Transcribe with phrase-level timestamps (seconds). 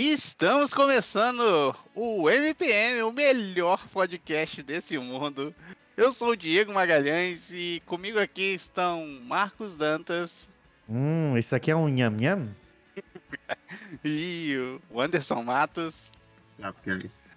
[0.00, 5.52] Estamos começando o MPM, o melhor podcast desse mundo.
[5.96, 10.48] Eu sou o Diego Magalhães e comigo aqui estão Marcos Dantas.
[10.88, 12.48] Hum, isso aqui é um nham nham?
[14.04, 16.12] e o Anderson Matos.
[16.60, 17.28] Sabe que é isso?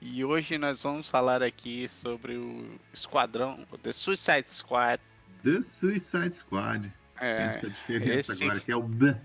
[0.00, 5.00] E hoje nós vamos falar aqui sobre o Esquadrão, The Suicide Squad.
[5.44, 6.92] The Suicide Squad.
[7.20, 9.16] É, Essa diferença esse- agora, que é o The.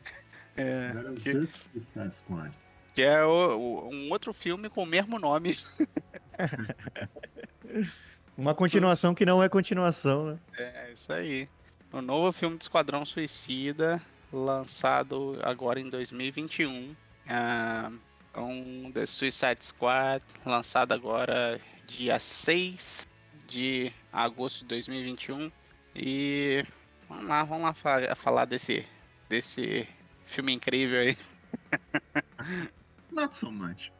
[0.61, 2.51] É, que, The Suicide Squad.
[2.93, 5.53] que é o- o- um outro filme com o mesmo nome.
[8.37, 10.39] Uma continuação que não é continuação, né?
[10.57, 11.49] É isso aí.
[11.91, 16.95] O novo filme do Esquadrão Suicida, lançado agora em 2021.
[17.27, 17.91] Ah,
[18.35, 23.07] um The Suicide Squad, lançado agora dia 6
[23.47, 25.51] de agosto de 2021.
[25.95, 26.63] E
[27.09, 28.87] vamos lá, vamos lá fa- falar desse,
[29.27, 29.85] desse
[30.29, 31.15] filme incrível aí.
[33.11, 33.91] Not so much.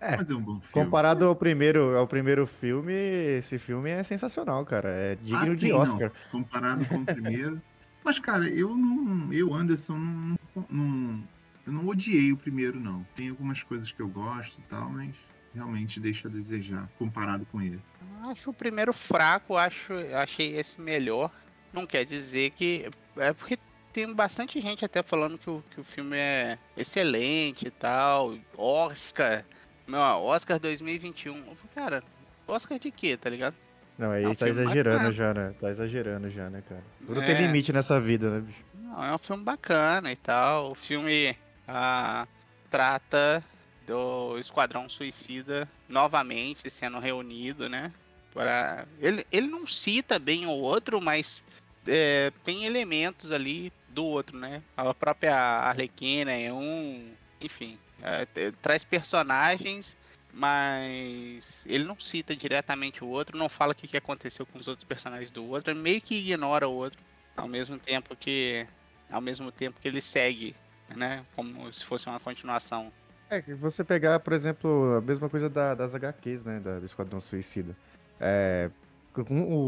[0.00, 0.72] É, Mas é um bom filme.
[0.72, 4.90] Comparado ao primeiro, ao primeiro filme, esse filme é sensacional, cara.
[4.90, 6.10] É digno Ah, de sim, não, Oscar.
[6.30, 7.62] comparado com o primeiro.
[8.04, 9.32] Mas, cara, eu não.
[9.32, 10.36] Eu, Anderson, não,
[10.68, 11.24] não.
[11.66, 13.06] Eu não odiei o primeiro, não.
[13.16, 15.14] Tem algumas coisas que eu gosto e tal, mas
[15.54, 17.78] realmente deixa a desejar comparado com esse.
[18.24, 21.30] Acho o primeiro fraco, acho, achei esse melhor.
[21.72, 22.90] Não quer dizer que.
[23.16, 23.56] É porque
[23.94, 28.36] tem bastante gente até falando que o, que o filme é excelente e tal.
[28.58, 29.44] Oscar.
[29.86, 31.36] Meu, Oscar 2021.
[31.36, 32.02] Eu falei, Cara,
[32.46, 33.54] Oscar de quê, tá ligado?
[33.96, 35.12] Não, aí É um tá exagerando bacana.
[35.14, 35.54] já, né?
[35.60, 36.82] Tá exagerando já, né, cara?
[37.06, 37.24] Tudo É.
[37.24, 38.58] tem limite nessa vida, né, bicho?
[38.74, 40.72] Não, é um filme bacana e tal.
[40.72, 41.36] O filme
[41.68, 42.26] ah,
[42.68, 43.44] trata
[43.86, 47.92] do Esquadrão Suicida novamente sendo reunido, né?
[48.32, 48.84] Para...
[48.98, 51.44] Ele, ele não cita bem o outro, mas
[51.86, 54.62] é, tem elementos ali do outro, né?
[54.76, 57.12] A própria Arlequina é um.
[57.40, 58.26] Enfim, é,
[58.60, 59.96] traz personagens,
[60.32, 64.68] mas ele não cita diretamente o outro, não fala o que, que aconteceu com os
[64.68, 66.98] outros personagens do outro, meio que ignora o outro,
[67.36, 68.66] ao mesmo tempo que.
[69.10, 70.56] Ao mesmo tempo que ele segue,
[70.96, 71.24] né?
[71.36, 72.90] Como se fosse uma continuação.
[73.30, 76.58] É, que você pegar, por exemplo, a mesma coisa da- das HQs, né?
[76.58, 77.76] Da, do Esquadrão Suicida.
[78.18, 78.70] É.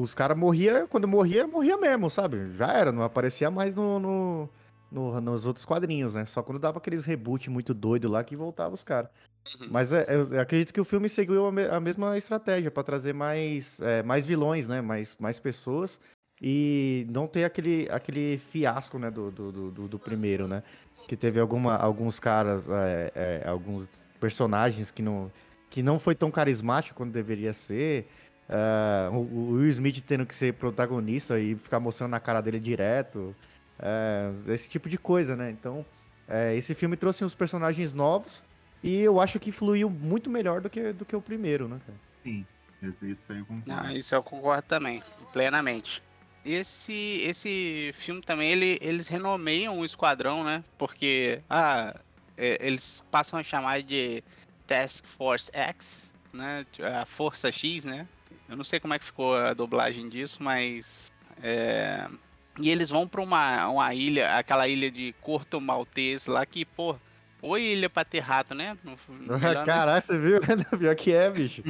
[0.03, 2.53] Os caras morriam, quando morria, morria mesmo, sabe?
[2.57, 4.49] Já era, não aparecia mais no, no-
[4.91, 6.25] no- nos outros quadrinhos, né?
[6.27, 9.11] Só quando dava aqueles reboot muito doido lá que voltava os caras.
[9.61, 9.69] Uhum.
[9.71, 13.13] Mas é, eu, acredito que o filme seguiu a, me- a mesma estratégia pra trazer
[13.13, 14.81] mais, é, mais vilões, né?
[14.81, 16.01] Mais, mais pessoas
[16.43, 19.11] e não ter aquele, aquele fiasco, né?
[19.11, 20.63] Do, do, do, do- do primeiro, né?
[21.07, 23.13] Que teve alguma, alguns caras, é,
[23.45, 25.31] é, alguns personagens que não,
[25.71, 28.09] que não foi tão carismático quanto deveria ser.
[28.49, 33.35] É, o, Will Smith tendo que ser protagonista e ficar mostrando na cara dele direto.
[33.79, 35.51] é, esse tipo de coisa, né?
[35.51, 35.85] Então,
[36.29, 38.43] é, esse filme trouxe uns personagens novos.
[38.83, 41.99] E eu acho que fluiu muito melhor do que, do que o primeiro, né, cara?
[42.23, 42.47] Sim,
[42.83, 43.83] esse- isso aí eu concordo.
[43.83, 45.03] Não, isso eu concordo também,
[45.33, 46.03] plenamente.
[46.45, 50.63] Esse, esse filme também, ele, eles renomeiam o esquadrão, né?
[50.79, 51.97] Porque ah,
[52.37, 54.23] é, eles passam a chamar de
[54.67, 56.65] Task Force X, né?
[57.01, 58.07] A Força X, né?
[58.49, 61.13] Eu não sei como é que ficou a dublagem disso, mas.
[61.43, 62.09] é,
[62.59, 66.97] E eles vão pra uma, uma ilha, aquela ilha de Corto Maltês lá que, pô,
[67.43, 68.77] ou ilha pra ter rato, né?
[68.83, 68.97] Não-
[69.67, 70.41] Caralho, você viu?
[70.79, 71.63] Pior que é, bicho.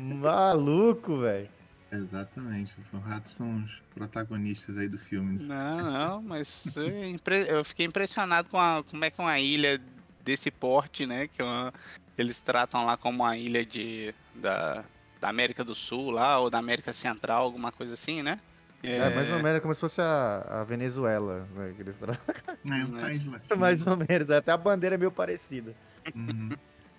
[0.00, 1.48] Maluco, velho.
[1.92, 2.74] Exatamente.
[2.92, 5.42] Os ratos são os protagonistas aí do filme.
[5.44, 9.80] Não, não, mas eu, impre- eu fiquei impressionado com a, como é que uma ilha
[10.24, 11.28] desse porte, né?
[11.28, 11.72] Que é uma-
[12.18, 14.84] eles tratam lá como uma ilha de, da,
[15.26, 18.38] da América do Sul lá, ou da América Central, alguma coisa assim, né?
[18.80, 21.48] É, mais ou menos como se fosse a, a Venezuela.
[21.52, 22.16] Né, que eles tra-
[22.64, 23.18] É um Né?
[23.56, 24.30] mais ou menos.
[24.30, 25.74] Até a bandeira é meio parecida.
[26.14, 26.50] Uhum.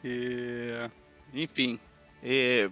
[0.04, 0.90] E,
[1.34, 1.80] enfim,
[2.22, 2.70] e,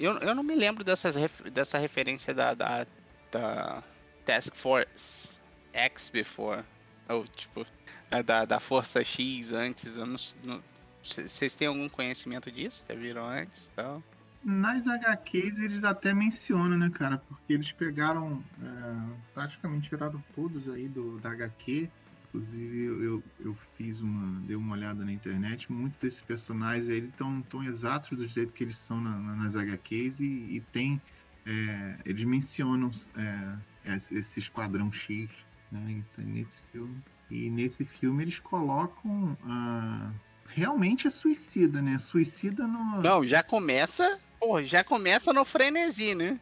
[0.00, 2.86] eu, eu não me lembro dessas, ref- dessa referência da, da,
[3.30, 3.82] da
[4.24, 5.38] Task Force
[5.70, 6.62] X before.
[7.10, 7.66] Ou, tipo,
[8.10, 9.96] a da, da Força X antes.
[9.96, 10.62] Eu não, não-
[11.02, 12.84] vocês têm algum conhecimento disso?
[12.88, 13.70] Já viram antes?
[13.74, 14.02] Então,
[14.44, 17.18] Nas HQs eles até mencionam, né, cara?
[17.18, 18.42] Porque eles pegaram.
[18.62, 21.88] é, praticamente tiraram todos aí do, da HQ.
[22.28, 24.40] Inclusive eu, eu, fiz uma.
[24.42, 25.70] dei uma olhada na internet.
[25.72, 29.56] Muitos desses personagens aí estão tão exatos do jeito que eles são na- na- nas
[29.56, 30.24] HQs e,
[30.56, 31.00] e tem.
[31.46, 35.28] é, eles mencionam é, esse, esse Esquadrão X,
[35.72, 35.80] né?
[36.12, 37.02] Então, nesse filme.
[37.30, 39.36] E nesse filme eles colocam.
[39.44, 40.10] ah,
[40.46, 41.98] realmente é suicida, né?
[41.98, 43.02] Suicida no.
[43.02, 44.18] não, já começa.
[44.40, 46.38] Pô, já começa no frenesi, né?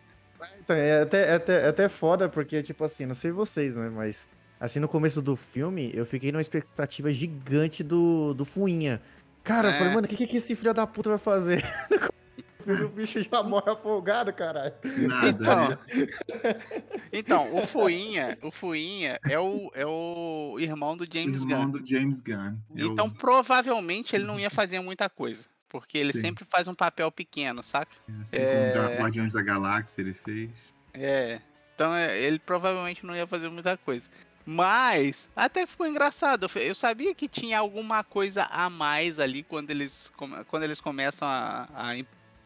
[0.60, 3.88] Então, é até, é até, é até foda, porque, tipo assim, não sei vocês, né?
[3.88, 4.28] Mas
[4.60, 9.00] assim, no começo do filme, eu fiquei numa expectativa gigante do, do Fuinha.
[9.42, 9.78] Cara, eu É.
[9.78, 11.64] falei, mano, o que, que esse filho da puta vai fazer?
[12.68, 14.74] O bicho já morre afogado, caralho.
[15.06, 15.78] Nada, Então, né?
[17.12, 21.70] então, o Fuinha, o Fuinha é o, é o irmão do James Irmão Gunn.
[21.78, 22.56] do James Gunn.
[22.74, 25.44] Eu- Então, provavelmente ele não ia fazer muita coisa.
[25.80, 26.20] Porque ele Sim.
[26.20, 27.94] sempre faz um papel pequeno, saca?
[28.22, 30.50] assim é- como o Guardiões da Galáxia ele fez.
[30.94, 31.40] É.
[31.74, 34.08] Então é, ele provavelmente não ia fazer muita coisa.
[34.44, 36.48] Mas até ficou engraçado.
[36.54, 40.10] Eu sabia que tinha alguma coisa a mais ali quando eles,
[40.48, 41.68] quando eles começam a.
[41.74, 41.94] a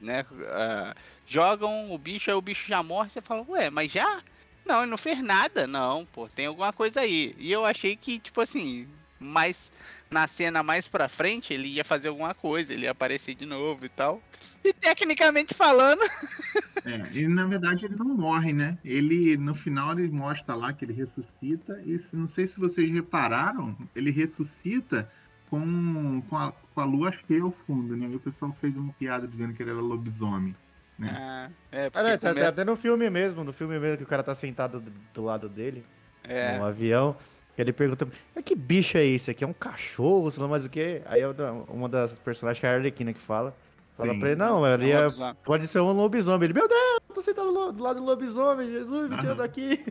[0.00, 0.94] né, a-
[1.26, 3.10] jogam o bicho, aí o bicho já morre.
[3.10, 4.22] Você fala, ué, mas já?
[4.64, 5.66] Não, ele não fez nada.
[5.66, 7.34] Não, pô, tem alguma coisa aí.
[7.38, 8.88] E eu achei que, tipo assim,
[9.18, 9.70] mais
[10.10, 13.84] na cena mais pra frente, ele ia fazer alguma coisa, ele ia aparecer de novo
[13.84, 14.20] e tal.
[14.64, 16.00] E tecnicamente falando,
[16.84, 18.78] É, ele, na verdade, ele não morre, né?
[18.84, 21.80] Ele, no final, ele mostra lá que ele ressuscita.
[21.84, 25.08] E se- não sei se vocês repararam, ele ressuscita
[25.48, 28.06] com, com, a, com a lua cheia ao fundo, né?
[28.06, 30.56] Aí o pessoal fez uma piada dizendo que ele era lobisomem.
[31.02, 34.04] Ah, é, Ah, porque não, tá, come- até no filme mesmo, no filme mesmo que
[34.04, 35.84] o cara tá sentado do, do lado dele,
[36.24, 37.16] é, no avião.
[37.64, 39.44] Que Ele pergunta, "É, que bicho é esse aqui?
[39.44, 41.02] É um cachorro, sei lá mais o quê?
[41.06, 41.20] Aí
[41.68, 43.54] uma das personagens, que é a Arlequina, que fala,
[43.96, 44.18] fala Sim.
[44.18, 46.44] pra ele, não, ele é um é, pode ser um lobisomem.
[46.46, 49.84] Ele, meu Deus, eu tô sentado do lado do lobisomem, Jesus, me tira daqui.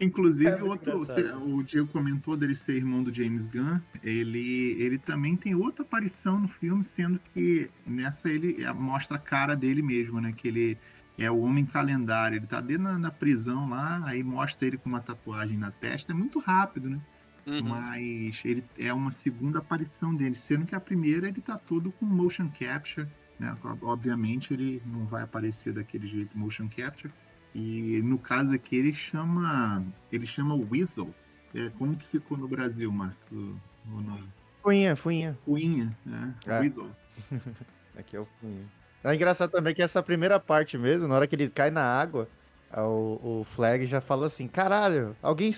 [0.00, 1.02] Inclusive, É outro,
[1.44, 3.78] o Diego comentou dele ser irmão do James Gunn.
[4.02, 9.20] Ele, ele também tem outra aparição no filme, sendo que nessa ele é- mostra a
[9.20, 10.32] cara dele mesmo, né?
[10.36, 10.78] Que ele
[11.20, 12.36] é o homem calendário.
[12.36, 16.12] Ele tá dentro na, na prisão lá, aí mostra ele com uma tatuagem na testa.
[16.12, 16.98] É muito rápido, né?
[17.46, 17.62] Uhum.
[17.62, 22.06] Mas ele é uma segunda aparição dele, sendo que a primeira ele tá todo com
[22.06, 23.06] motion capture,
[23.38, 23.54] né?
[23.82, 27.12] Obviamente ele não vai aparecer daquele jeito motion capture.
[27.54, 31.14] E no caso aqui ele chama, ele chama Weasel.
[31.54, 33.32] É, como que ficou no Brasil, Marcos?
[33.32, 33.56] O,
[33.92, 34.28] o nome?
[34.62, 35.38] Fuinha, fuinha.
[35.44, 36.34] Coinha, né?
[36.46, 36.60] É.
[36.60, 36.90] Weasel.
[37.98, 38.79] Aqui é o fuinha.
[39.02, 42.28] É engraçado também que essa primeira parte mesmo, na hora que ele cai na água,
[42.76, 45.52] o, o Flag já fala assim, caralho, alguém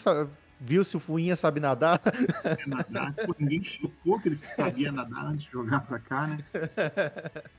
[0.61, 2.01] viu se o fuinha sabe nadar?
[2.45, 3.13] É nadar.
[3.27, 6.39] Pô, ninguém chocou que ele sabia nadar antes de jogar pra cá, né?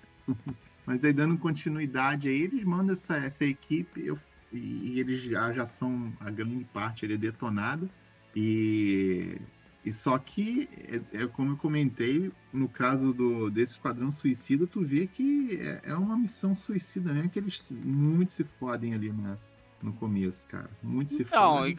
[0.86, 4.20] Mas aí, dando continuidade aí, eles mandam essa, essa equipe eu-
[4.52, 7.90] e, e eles já, já são, a grande parte ele é detonada.
[8.36, 9.38] E,
[9.86, 10.70] e só que,
[11.14, 15.92] é, é como eu comentei, no caso do, desse Esquadrão Suicida, tu vê que é,
[15.92, 19.38] é uma missão suicida mesmo, que eles muito se fodem ali na,
[19.82, 20.70] no começo, cara.
[20.82, 21.78] Muito se Então, fodem.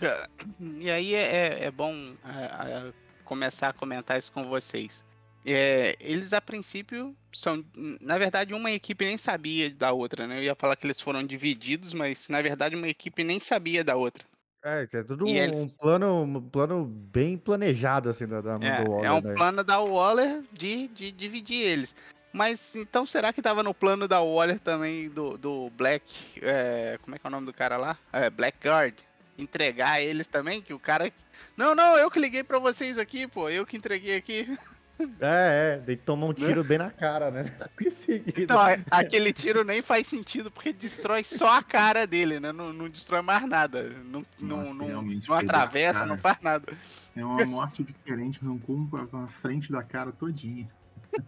[0.61, 1.93] e, e aí é, é- é bom
[2.25, 2.93] é, é,
[3.25, 5.05] começar a comentar isso com vocês.
[5.47, 7.63] Eles, a princípio, são.
[8.01, 10.39] Na verdade, uma equipe nem sabia da outra, né?
[10.39, 13.95] Eu ia falar que eles foram divididos, mas na verdade, uma equipe nem sabia da
[13.95, 14.25] outra.
[14.65, 18.41] É, que é tudo E um, eles- um plano, um plano bem planejado, assim, da,
[18.41, 19.35] da É, Waller, é um né?
[19.35, 21.95] plano da Waller de, de dividir eles.
[22.33, 26.41] Mas então será que tava no plano da Waller também do, do Black.
[26.43, 27.97] é, como é que é o nome do cara lá?
[28.13, 28.95] É, Blackguard.
[29.37, 30.63] Entregar eles também?
[30.63, 31.13] Que o cara.
[31.57, 33.49] Não, não, eu que liguei pra vocês aqui, pô.
[33.51, 34.47] Eu que entreguei aqui.
[34.99, 37.53] É, é, daí toma um tiro bem na cara, né?
[38.37, 38.59] Então,
[38.91, 42.53] aquele tiro nem faz sentido, porque destrói só a cara dele, né?
[42.53, 43.83] Não, não destrói mais nada.
[44.05, 46.73] Não, não, Nossa, não, não atravessa, não faz nada.
[47.17, 50.69] É uma morte diferente, arrancou com a frente da cara todinha.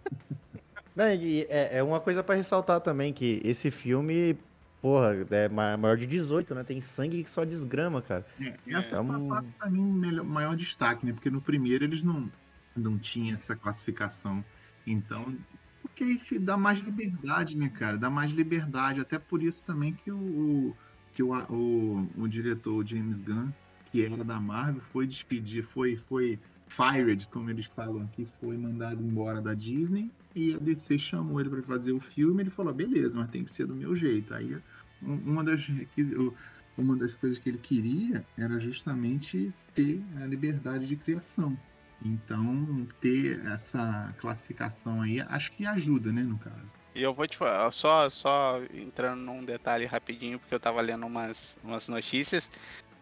[0.95, 4.35] Né, e é, é uma coisa pra ressaltar também, que esse filme,
[4.81, 6.65] porra, é ma- maior de 18, né?
[6.65, 8.25] Tem sangue que só desgrama, cara.
[8.41, 11.13] É, essa É é um- pra mim o melhor- maior destaque, né?
[11.13, 12.33] Porque no primeiro eles não,
[12.81, 14.45] não tinham essa classificação.
[14.87, 15.37] Então,
[15.83, 17.97] porque fi- dá mais liberdade, né, cara?
[17.99, 19.01] Dá mais liberdade.
[19.01, 20.77] Até por isso também que o,
[21.13, 23.53] que o, o, o diretor James Gunn,
[23.87, 29.03] que era da Marvel, foi despedir, foi, foi fired, como eles falam aqui, foi mandado
[29.03, 30.11] embora da Disney.
[30.35, 32.43] E a DC chamou ele para fazer o filme.
[32.43, 34.35] Ele falou: beleza, mas tem que ser do meu jeito.
[34.35, 34.55] Aí,
[35.03, 35.67] um- uma das
[36.77, 41.59] uma das coisas que ele queria era justamente ter a liberdade de criação.
[42.05, 46.75] Então, ter essa classificação aí, acho que ajuda, né, no caso.
[46.95, 51.07] E eu vou te falar, só, só entrando num detalhe rapidinho, porque eu tava lendo
[51.07, 52.51] umas, umas notícias.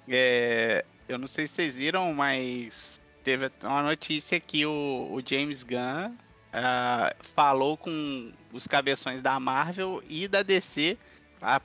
[0.08, 5.62] É, eu não sei se vocês viram, mas teve uma notícia que o, o James
[5.62, 6.14] Gunn
[6.52, 10.96] ah, falou com os cabeções da Marvel e da DC
[11.40, 11.60] a,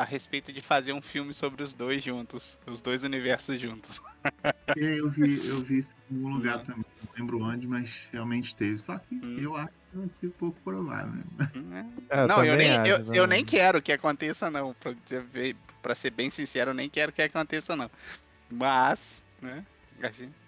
[0.00, 4.00] a respeito de fazer um filme sobre os dois juntos, os dois universos juntos.
[4.76, 6.64] É, eu vi, eu vi isso em algum lugar Hum.
[6.64, 8.78] também, não lembro onde, mas realmente teve.
[8.78, 9.38] Só que Hum.
[9.38, 11.22] eu acho que vai ser pouco provável.
[11.38, 11.86] né?
[12.10, 13.14] É, eu não, eu nem, acho, eu, não.
[13.14, 14.74] eu nem quero que aconteça, não.
[14.74, 17.90] Pra, dizer- pra ser bem sincero, eu nem quero que aconteça, não.
[18.50, 19.64] Mas né?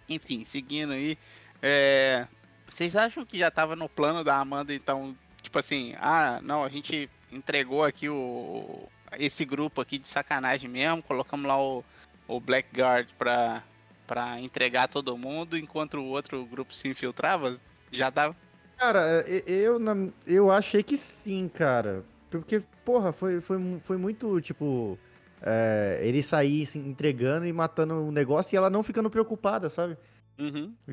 [0.09, 1.17] Enfim, seguindo aí.
[1.62, 2.26] é,
[2.69, 6.69] Vocês acham que já tava no plano da Amanda, então, tipo assim, ah, não, a
[6.69, 8.88] gente entregou aqui o
[9.19, 11.83] esse grupo aqui de sacanagem mesmo, colocamos lá o,
[12.26, 13.62] o Blackguard pra,
[14.08, 17.56] pra entregar todo mundo, enquanto o outro grupo se infiltrava?
[17.92, 18.34] Já dava.
[18.78, 19.78] Cara, e- eu,
[20.26, 22.02] eu achei que sim, cara.
[22.30, 24.98] Porque, porra, foi, foi, foi muito, tipo,
[25.42, 29.96] é, ele sair se entregando e matando o negócio e ela não ficando preocupada, sabe?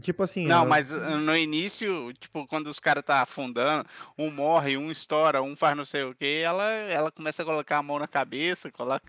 [0.02, 0.48] Tipo assim.
[0.48, 4.90] Não, ela- mas uh, no início, tipo, quando os caras tá afundando, um morre, um
[4.90, 8.08] estoura, um faz não sei o que, ela, ela começa a colocar a mão na
[8.08, 9.06] cabeça, coloca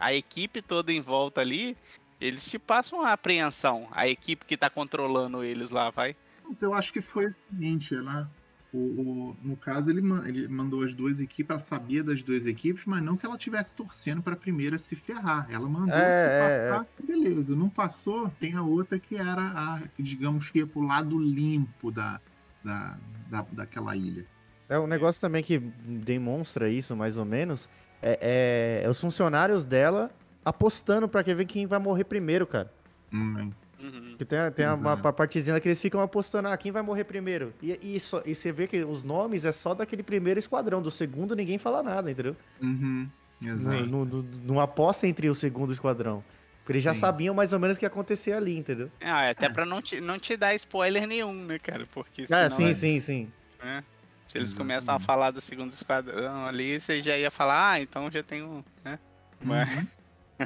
[0.00, 1.76] a equipe toda em volta ali,
[2.20, 3.88] eles te passam a apreensão.
[3.92, 6.14] A equipe que tá controlando eles lá, vai.
[6.44, 8.30] Mas eu acho que foi o seguinte, ela.
[8.72, 12.84] O, o- no caso, ele, ele mandou as duas equipes, ela sabia das duas equipes,
[12.86, 15.48] mas não que ela estivesse torcendo para a primeira se ferrar.
[15.50, 16.70] Ela mandou É, se é, é.
[16.70, 17.56] passasse, beleza.
[17.56, 21.90] Não passou, tem a outra que era a, que, digamos que ia pro lado limpo
[21.90, 22.20] da,
[22.62, 22.96] da,
[23.28, 24.24] da, daquela ilha.
[24.68, 27.68] É um negócio também que demonstra isso, mais ou menos,
[28.00, 30.12] é, é- é os funcionários dela
[30.44, 32.72] apostando pra quem ver quem vai morrer primeiro, cara.
[33.12, 33.50] Hum,
[33.82, 34.14] Uhum.
[34.18, 37.54] Que tem, tem uma, uma partezinha que eles ficam apostando, ah, quem vai morrer primeiro?
[37.62, 40.90] E, e, só- e você vê que os nomes é só daquele primeiro esquadrão, do
[40.90, 42.36] segundo ninguém fala nada, entendeu?
[42.60, 43.08] uhum,
[43.42, 43.86] exato.
[43.86, 46.22] Não, não, não aposta entre o segundo esquadrão.
[46.58, 47.00] Porque eles já Sim.
[47.00, 48.90] sabiam mais ou menos o que ia acontecer ali, entendeu?
[49.00, 49.48] Ah, é até É.
[49.48, 51.86] pra não te, não te dar spoiler nenhum, né, cara?
[51.90, 53.32] Porque Ah, senão, sim, é- sim, sim.
[53.64, 53.82] né?
[54.26, 58.10] Se eles começam a falar do segundo esquadrão ali, você já ia falar, ah, então
[58.10, 58.98] já tem um, né?
[59.42, 59.98] Mas.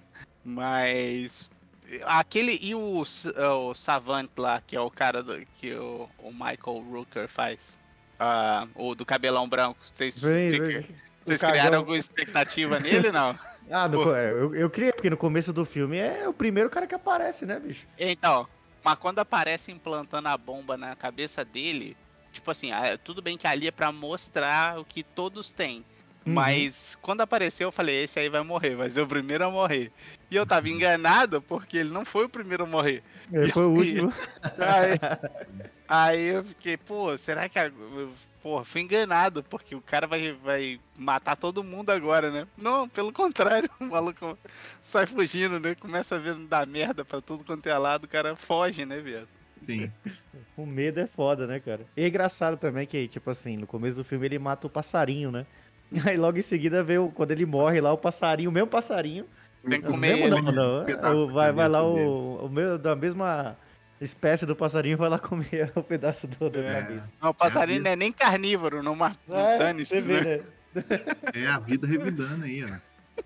[0.45, 1.51] Mas.
[2.05, 2.59] Aquele.
[2.61, 6.85] E o, S- o Savant lá, que é o cara do, que o, o Michael
[6.91, 7.79] Rooker faz?
[8.19, 9.79] Ah, o do cabelão branco.
[9.93, 10.87] Vocês, Vem, fica- vem.
[11.23, 11.57] vocês cagão.
[11.57, 13.39] criaram alguma expectativa nele, não?
[13.71, 16.95] Ah, é, eu, eu criei, porque no começo do filme é o primeiro cara que
[16.95, 17.87] aparece, né, bicho?
[17.99, 18.47] Então,
[18.85, 21.97] mas quando aparece implantando a bomba na cabeça dele,
[22.31, 25.83] tipo assim, ah, tudo bem que ali é pra mostrar o que todos têm.
[26.27, 26.33] Uhum.
[26.33, 29.93] Mas quando apareceu, eu falei, esse aí vai morrer, vai ser o primeiro a morrer.
[30.31, 33.03] E eu tava enganado porque ele não foi o primeiro a morrer.
[33.33, 34.07] É, foi o Isso.
[34.07, 34.13] último.
[34.59, 34.99] Aí,
[35.89, 37.59] aí eu fiquei, pô, será que.
[37.59, 38.11] eu-
[38.43, 42.47] Pô, fui enganado, porque o cara vai, vai matar todo mundo agora, né?
[42.59, 44.37] Não, pelo contrário, o maluco
[44.83, 45.75] sai fugindo, né?
[45.75, 49.29] Começa a ver dar merda pra tudo quanto é lado, o cara foge, né, viado?
[49.63, 49.91] Sim.
[50.59, 51.87] O medo é foda, né, cara?
[51.97, 55.31] E é engraçado também que, tipo assim, no começo do filme ele mata o passarinho,
[55.31, 55.47] né?
[56.07, 59.27] Aí logo em seguida vê o, quando ele morre lá, o passarinho, o mesmo passarinho.
[59.69, 60.43] Tem que comer mesmo ele.
[60.43, 63.57] não, não, pedaço vai, vai lá o, o meu, da mesma
[64.01, 66.83] espécie do passarinho vai lá comer o pedaço do, da É.
[66.83, 67.11] cabeça.
[67.23, 70.37] Não, o passarinho não é nem carnívoro, não ma- É, dane-se, você vê, né?
[70.75, 70.85] né?
[71.33, 72.69] É a vida revidando aí, ó.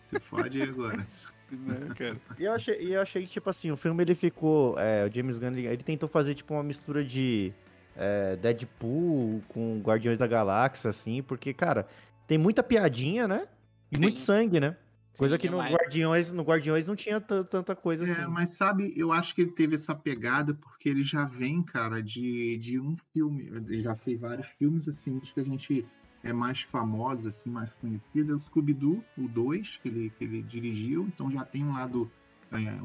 [0.06, 1.04] Você fode aí agora.
[1.50, 2.16] Né, cara?
[2.38, 4.78] E eu achei, e eu achei que, tipo assim, o filme ele ficou.
[4.78, 7.52] é, o James Gunn ele, ele tentou fazer, tipo, uma mistura de
[7.96, 11.88] é, Deadpool com Guardiões da Galáxia, assim, porque, cara,
[12.28, 13.48] tem muita piadinha, né?
[13.90, 14.02] E Sim.
[14.02, 14.76] muito sangue, né?
[15.16, 15.58] Coisa Sim, que no.
[15.58, 18.30] Guardiões, no Guardiões não tinha tan- tanta coisa É, assim.
[18.30, 22.56] mas sabe, eu acho que ele teve essa pegada porque ele já vem, cara, de,
[22.58, 23.48] de um filme.
[23.48, 25.84] Ele já fez vários filmes, assim, que a gente
[26.22, 28.32] é mais famoso, assim, mais conhecido.
[28.32, 31.08] É o Scooby-Doo, o 2, que ele, que ele dirigiu.
[31.08, 32.08] Então já tem um lado
[32.52, 32.78] é,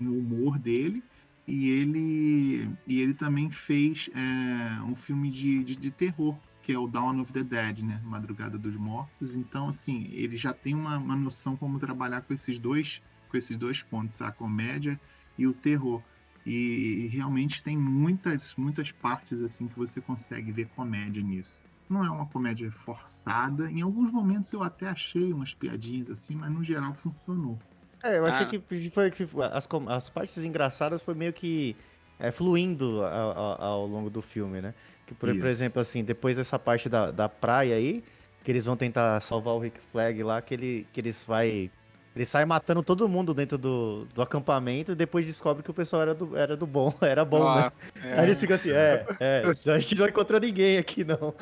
[0.00, 1.04] no humor dele.
[1.46, 6.36] E ele, e ele também fez é, um filme de, de, de terror,
[6.66, 8.00] que é o Dawn of the Dead, né?
[8.04, 9.36] Madrugada dos Mortos.
[9.36, 13.56] Então, assim, ele já tem uma, uma noção como trabalhar com esses dois com esses
[13.56, 15.00] dois pontos, a comédia
[15.38, 16.02] e o terror.
[16.44, 21.62] E, e realmente tem muitas, muitas partes assim que você consegue ver comédia nisso.
[21.88, 23.70] Não é uma comédia forçada.
[23.70, 27.56] Em alguns momentos eu até achei umas piadinhas assim, mas no geral funcionou.
[28.02, 28.48] É, eu achei Ah.
[28.48, 31.76] que foi que as, com- as partes engraçadas foi meio que
[32.18, 34.74] é, fluindo ao, ao- ao longo do filme, né?
[35.06, 38.02] Que, por, por exemplo, assim, depois dessa parte da, da praia aí,
[38.42, 41.70] que eles vão tentar salvar o Rick Flag lá, que, ele, que eles vai.
[42.14, 46.02] Eles saem matando todo mundo dentro do, do acampamento e depois descobre que o pessoal
[46.02, 47.70] era do, era do bom, era bom, né?
[47.70, 47.72] Ah,
[48.02, 48.18] é.
[48.18, 51.34] Aí eles ficam assim, é, é, a gente não encontrou ninguém aqui, não.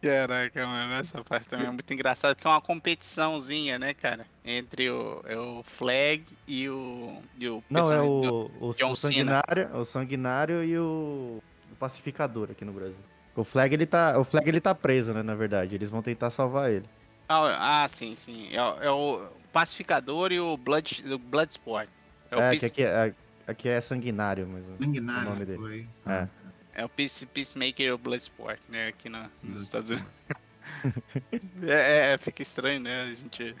[0.00, 4.26] Caraca, mano, essa parte também é muito engraçada, porque é uma competiçãozinha, né, cara?
[4.44, 7.22] Entre o, é o Flag e o.
[7.38, 11.42] E o Não, é o, o, o sanguinário, o sanguinário e o,
[11.74, 13.02] o pacificador aqui no Brasil.
[13.36, 15.74] O Flag ele tá, o Flag ele tá preso, né, na verdade.
[15.74, 16.86] Eles vão tentar salvar ele.
[17.28, 18.48] Ah, ah, sim, sim.
[18.54, 21.88] É, o- é o Pacificador e o Blood, o Bloodsport.
[22.30, 23.14] É o, É, Peace, aqui é,
[23.46, 25.58] aqui é sanguinário, mas o- Sanguinário o nome dele.
[25.58, 25.88] foi.
[26.06, 26.28] É.
[26.74, 28.88] é o Peace, Peacemaker e o Bloodsport, né?
[28.88, 29.62] Aqui na, nos.
[29.62, 30.24] Estados Unidos.
[31.62, 33.02] é, é, fica estranho, né?
[33.02, 33.54] A gente.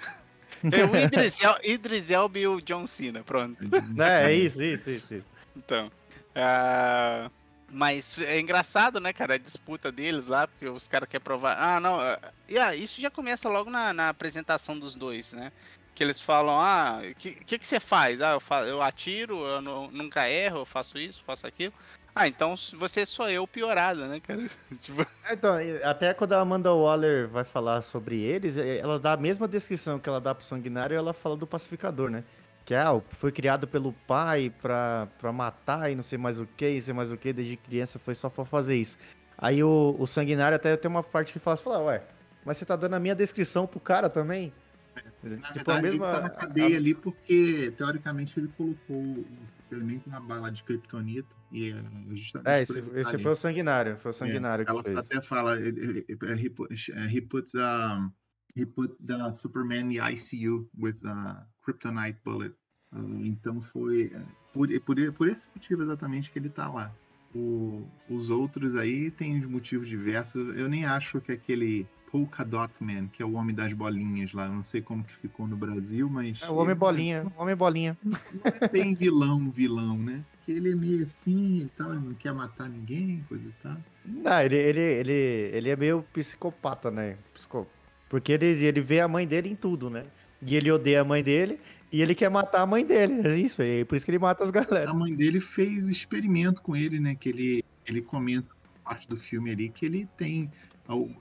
[0.72, 3.58] É o Idris, El, Idris Elba e o John Cena, pronto.
[4.00, 5.26] É, é isso, isso, isso, isso.
[5.56, 5.90] Então.
[6.34, 7.30] ah,
[7.74, 11.56] mas é engraçado, né, cara, a disputa deles lá, porque os caras querem provar.
[11.58, 11.98] Ah, não.
[12.00, 15.52] ah, yeah, isso já começa logo na, na apresentação dos dois, né?
[15.94, 18.20] Que eles falam, ah, o que, que, que você faz?
[18.22, 21.72] Ah, eu, fa eu atiro, eu nu- nunca erro, eu faço isso, faço aquilo.
[22.16, 24.48] Ah, então você sou eu piorada, né, cara?
[24.80, 29.14] tipo, É, Então, até quando a Amanda Waller vai falar sobre eles, eh, ela dá
[29.14, 32.22] a mesma descrição que ela dá pro Sanguinário, ela fala do pacificador, né?
[32.64, 36.46] Que é, ah, foi criado pelo pai pra, pra matar e não sei mais o
[36.46, 38.96] que, e não sei mais o que, desde criança foi só pra fazer isso.
[39.36, 42.02] Aí o, o Sanguinário até tem uma parte que fala assim, fala, ué,
[42.44, 44.52] mas você tá dando a minha descrição pro cara também?
[44.94, 45.02] Na
[45.52, 50.08] Tipo, a verdade, mesma- ele tá na cadeia ali porque, teoricamente, ele colocou o experimento
[50.08, 51.34] na bala de Kryptonita.
[51.50, 51.82] E é
[52.14, 54.96] justamente É, esse, ele tá esse foi o Sanguinário, foi o Sanguinário É, ela fez.
[54.98, 56.72] até fala, ele- ele- he put,
[57.12, 57.60] he put the
[58.56, 62.54] he put the Superman in the ICU with the kryptonite bullet.
[62.92, 66.92] Ah, então foi é, por, por, por esse motivo exatamente que ele tá lá.
[67.34, 70.56] O- os outros aí têm os motivos diversos.
[70.56, 74.46] Eu nem acho que aquele Polka Dot Man, que é o homem das bolinhas lá,
[74.46, 77.56] eu não sei como que ficou no Brasil, mas É o Homem Bolinha, o Homem
[77.56, 77.98] Bolinha.
[78.04, 78.14] não
[78.60, 80.24] é bem vilão, vilão, né?
[80.46, 83.76] Que ele é meio assim e tal, ele não quer matar ninguém, coisa e tal.
[84.04, 87.16] Não, ele, ele, ele, ele é meio psicopata, né?
[87.34, 87.66] Psico...
[88.08, 90.04] Porque ele, ele vê a mãe dele em tudo, né?
[90.42, 91.58] E ele odeia a mãe dele
[91.90, 93.26] e ele quer matar a mãe dele.
[93.26, 94.90] É isso, é por isso que ele mata as galera.
[94.90, 97.14] A mãe dele fez experimento com ele, né?
[97.14, 98.48] Que ele, ele comenta
[98.84, 100.50] parte do filme ali que ele tem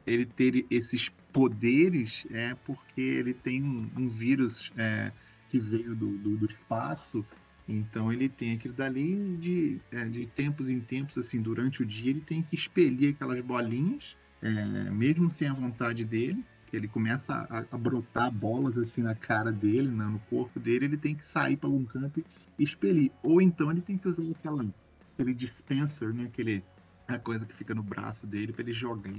[0.05, 5.11] ele ter esses poderes é porque ele tem um, um vírus é,
[5.49, 7.25] que veio do, do, do espaço.
[7.67, 12.09] Então ele tem aquilo dali de, é, de tempos em tempos, assim, durante o dia,
[12.09, 17.45] ele tem que expelir aquelas bolinhas, é, mesmo sem a vontade dele, que ele começa
[17.51, 21.23] a, a brotar bolas assim na cara dele, né, no corpo dele, ele tem que
[21.23, 22.25] sair para algum canto
[22.57, 23.11] e expelir.
[23.21, 24.65] Ou então ele tem que usar aquela,
[25.13, 26.63] aquele dispenser, né, aquele,
[27.07, 29.13] a coisa que fica no braço dele, para ele jogar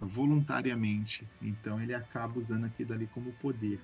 [0.00, 1.28] voluntariamente.
[1.42, 3.78] Então ele acaba usando aquilo dali como poder.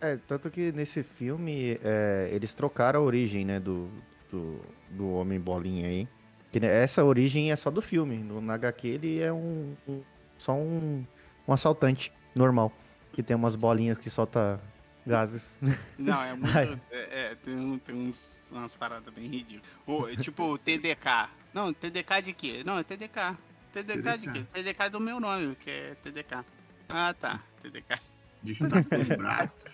[0.00, 3.90] É, tanto que nesse filme é, eles trocaram a origem, né, do,
[4.30, 6.08] do, do Homem Bolinha aí.
[6.50, 8.16] Que né, essa origem é só do filme.
[8.16, 10.00] No na HQ ele é um, um-
[10.38, 11.04] só um,
[11.46, 12.72] um assaltante normal.
[13.12, 14.60] Que tem umas bolinhas que solta
[15.06, 15.56] gases.
[15.98, 16.80] Não, é muito.
[16.90, 19.64] É- é, tem tem uns, umas paradas bem ridículas.
[19.86, 21.28] O- é tipo TDK.
[21.52, 22.62] Não, TDK de quê?
[22.66, 23.36] Não, é TDK.
[23.72, 24.44] TDK, de quê?
[24.52, 26.44] TDK do meu nome, que é TDK.
[26.88, 27.40] Ah, tá.
[27.60, 27.98] TDK.
[28.42, 29.64] Destaca os braços.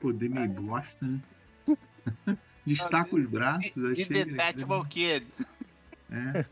[0.00, 1.20] Poder meio bosta, né?
[2.66, 4.06] Destaca os braços, E achei.
[4.06, 5.26] Detectable Kid.
[6.10, 6.44] É,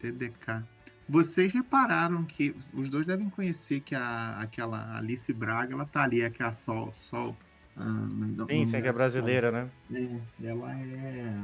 [0.00, 0.64] TDK.
[1.08, 6.22] Vocês repararam que os dois devem conhecer que a, aquela Alice Braga, ela tá ali,
[6.22, 6.92] é que a Sol.
[6.94, 7.36] Sol
[7.76, 8.06] ah,
[8.48, 9.70] Sim, que é brasileira, né?
[9.92, 11.34] É, ela é.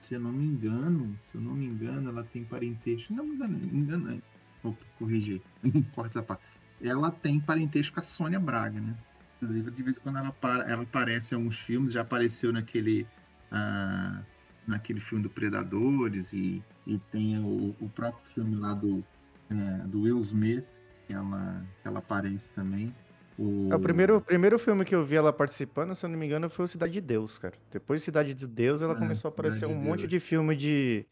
[0.00, 3.12] Se eu não me engano, se eu não me engano, ela tem parentesco.
[3.14, 4.12] Não me engano, me engano.
[4.12, 4.18] é.
[4.62, 5.42] Vou corrigir.
[5.94, 6.42] Corta essa parte.
[6.82, 8.94] Ela tem parentesco com a Sônia Braga, né?
[9.40, 13.06] Inclusive, de vez em quando ela, para, ela aparece em alguns filmes, já apareceu naquele.
[13.50, 14.22] ah,
[14.66, 19.04] naquele filme do Predadores e, e tem o, o próprio filme lá do,
[19.50, 20.66] é, do Will Smith,
[21.06, 22.94] que ela, que ela aparece também.
[23.38, 26.18] O, É, o primeiro, o primeiro filme que eu vi ela participando, se eu não
[26.18, 27.54] me engano, foi o Cidade de Deus, cara.
[27.70, 30.10] Depois de Cidade de Deus, ela É, começou a aparecer Cidade um de monte Deus.
[30.10, 31.06] de filme de,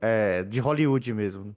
[0.00, 1.56] é, de Hollywood mesmo.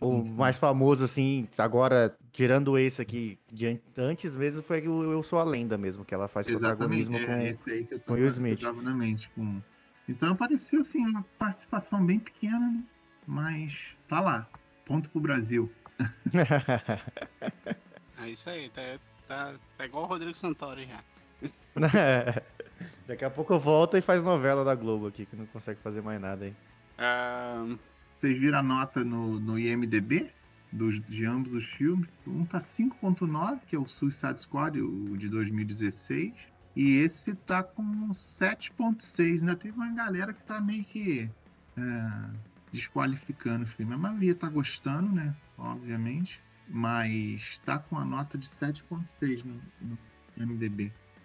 [0.00, 0.34] O Sim, sim.
[0.34, 5.38] mais famoso, assim, agora, tirando esse aqui, de an- antes mesmo, foi o Eu Sou
[5.38, 7.40] a Lenda mesmo, que ela faz Exatamente, protagonismo é com...
[7.50, 8.60] esse aí que eu com tava, Will que eu Smith.
[8.60, 9.30] tava na mente.
[9.34, 9.62] Com...
[10.08, 12.82] Então apareceu assim, uma participação bem pequena, né?
[13.26, 14.48] mas tá lá.
[14.84, 15.70] Ponto pro Brasil.
[18.18, 18.80] É isso aí, tá,
[19.26, 21.04] tá, tá igual o Rodrigo Santoro já.
[23.06, 26.20] Daqui a pouco volta e faz novela da Globo aqui, que não consegue fazer mais
[26.20, 26.54] nada aí.
[26.98, 27.76] Ah,
[28.18, 30.30] Vocês viram a nota no, no IMDB
[30.72, 32.08] dos, de ambos os filmes?
[32.26, 36.32] Um tá 5.9, que é o Suicide Squad, o de 2016.
[36.76, 39.40] E esse tá com 7.6.
[39.40, 41.28] Ainda teve uma galera que tá meio que
[41.76, 42.30] é,
[42.70, 43.94] desqualificando o filme.
[43.94, 45.34] A maioria tá gostando, né?
[45.56, 46.40] Obviamente.
[46.68, 49.98] Mas tá com a nota de 7.6 no, no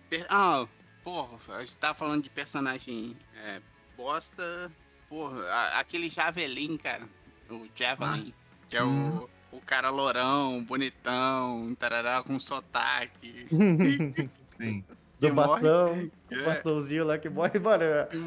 [0.09, 0.67] per- ah,
[1.03, 3.61] porra, a gente tá falando de personagem é,
[3.97, 4.71] bosta.
[5.09, 7.09] Porra, a- aquele Javelin, cara.
[7.49, 8.33] O Javelin.
[8.69, 9.27] que é Hum.
[9.51, 13.47] o, o cara lourão, bonitão, tarará, com sotaque.
[14.57, 14.83] Sim.
[15.21, 15.47] do Que morre.
[15.61, 16.35] bastão, É.
[16.35, 17.83] o bastãozinho lá que morre, mano.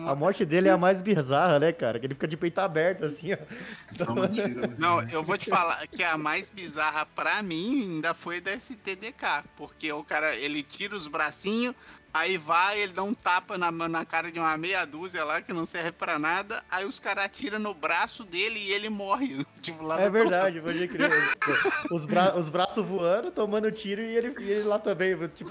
[0.07, 1.99] A morte dele é a mais bizarra, né, cara?
[1.99, 3.37] Que ele fica de peito aberto, assim, ó.
[3.37, 4.55] Né?
[4.79, 9.45] Não, eu vou te falar que a mais bizarra pra mim ainda foi da STDK,
[9.57, 11.75] porque o cara, ele tira os bracinhos,
[12.15, 15.53] aí vai, ele dá um tapa na, na cara de uma meia dúzia lá que
[15.53, 19.45] não serve pra nada, aí os caras atiram no braço dele e ele morre.
[19.61, 21.11] Tipo, lá É outro verdade, pode crer.
[21.91, 25.51] Os, bra os braços voando, tomando tiro e ele, e ele lá também, tipo,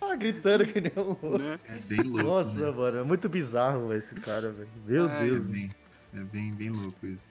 [0.00, 1.38] ah, gritando que nem um louco.
[1.38, 1.58] né?
[1.68, 2.22] É bem louco.
[2.22, 2.70] Nossa, né?
[2.70, 4.68] mano, é muito bizarro esse cara, velho.
[4.86, 5.40] Meu Ai, É Deus.
[5.42, 5.70] bem,
[6.14, 7.24] é bem, bem louco isso.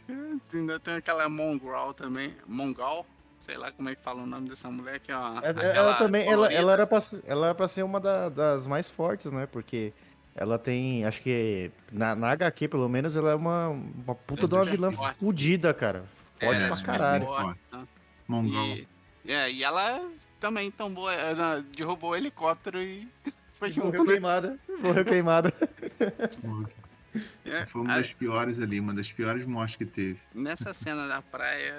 [0.53, 3.05] Ainda tem aquela Mongol também, Mongol,
[3.37, 5.63] sei lá como é que fala o nome dessa mulher, que é uma, É- aquela
[5.73, 6.59] ela também, ela, colorida.
[6.59, 9.45] ela, era pra, ser- ela era pra ser uma da- das mais fortes, né?
[9.45, 9.93] Porque
[10.35, 14.47] ela tem, acho que na, na HQ, pelo menos, ela é uma, uma puta Ela
[14.47, 15.19] de uma é vilã forte.
[15.19, 16.05] fodida, cara.
[16.39, 17.25] Forte É, pra caralho.
[17.25, 17.59] forte.
[17.71, 17.87] né?
[18.27, 18.65] Mongol.
[18.75, 18.87] E,
[19.27, 23.07] é, e ela também tombou, ela derrubou o helicóptero e
[23.53, 24.11] foi junto, Morreu né?
[24.11, 24.59] queimada.
[24.83, 25.53] Morreu queimada.
[27.45, 30.19] É, Foi uma a- das piores ali, uma das piores mortes que teve.
[30.33, 31.73] nessa cena da praia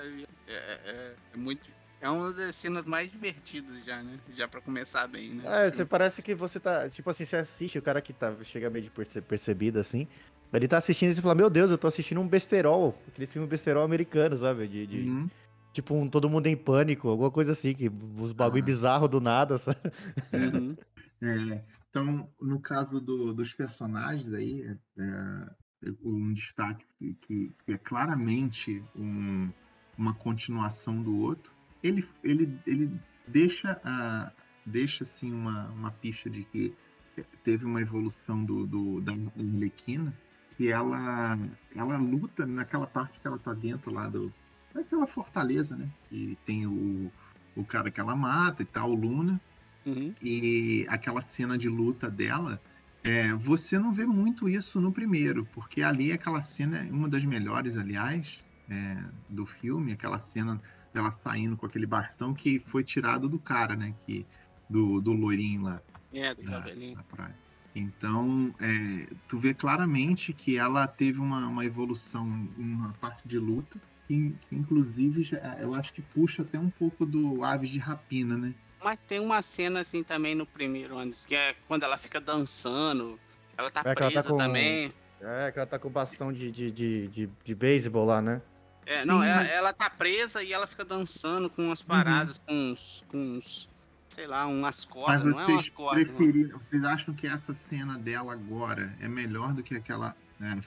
[0.49, 1.06] é, é-
[1.37, 1.71] é muito.
[2.01, 4.19] É uma das cenas mais divertidas já, né?
[4.35, 5.67] Já pra começar bem, né?
[5.67, 6.89] É, você parece que você tá.
[6.89, 10.07] Tipo assim, você assiste, o cara que tá, chega meio de perce- percebido assim.
[10.53, 12.97] Ele tá assistindo e você fala, meu Deus, eu tô assistindo um besterol.
[13.09, 14.69] Aquele filme besterol americano, sabe?
[14.69, 15.29] De, de- Uhum.
[15.73, 18.67] Tipo um Todo Mundo em Pânico, alguma coisa assim, que os bagulho Ah.
[18.67, 19.79] bizarro do nada, sabe?
[20.33, 20.77] Uhum.
[21.21, 24.63] É, então, no caso do- dos personagens aí,
[24.99, 25.51] é,
[26.03, 29.51] um destaque que, que- que é claramente um-
[29.99, 31.53] uma continuação do outro.
[31.83, 32.91] Ele, ele, ele
[33.27, 34.31] deixa, a,
[34.65, 36.75] deixa assim, uma, uma pista de que
[37.45, 40.13] teve uma evolução do, do- da Arlequina,
[40.57, 41.39] que ela,
[41.75, 44.33] ela luta naquela parte que ela tá dentro lá do,
[44.75, 45.89] daquela fortaleza, né?
[46.09, 47.11] Que tem o,
[47.55, 49.41] o cara que ela mata e tal, o Luna
[49.85, 50.13] Uhum.
[50.21, 52.61] e aquela cena de luta dela,
[53.05, 57.25] é, você não vê muito isso no primeiro, porque ali aquela cena é uma das
[57.25, 60.61] melhores, aliás, é, do filme, aquela cena
[60.93, 63.95] dela saindo com aquele bastão que foi tirado do cara, né?
[64.07, 64.27] Que,
[64.69, 65.81] do, do loirinho lá
[66.13, 66.97] É, do cabelinho.
[66.97, 67.37] na praia.
[67.75, 72.27] Então, é, tu vê claramente que ela teve uma, uma evolução
[72.57, 77.05] na parte de luta, que, que inclusive já- eu acho que puxa até um pouco
[77.05, 78.55] do Aves de Rapina, né?
[78.83, 83.19] Mas tem uma cena assim também no primeiro, antes, que é quando ela fica dançando.
[83.59, 84.93] Ela tá É que ela tá presa com- também.
[85.21, 88.41] É, que ela tá com bastão de, de, de, de, de beisebol lá, né?
[88.87, 91.69] É, Sim, não, ela, mas- ela tá presa e ela fica dançando com Uhum.
[91.69, 93.69] umas paradas, com uns, com uns,
[94.09, 96.07] sei lá, umas Mas cordas, não é umas vocês cordas.
[96.07, 96.15] não.
[96.17, 100.61] preferiram, vocês acham que essa cena dela agora é melhor do que aquela né,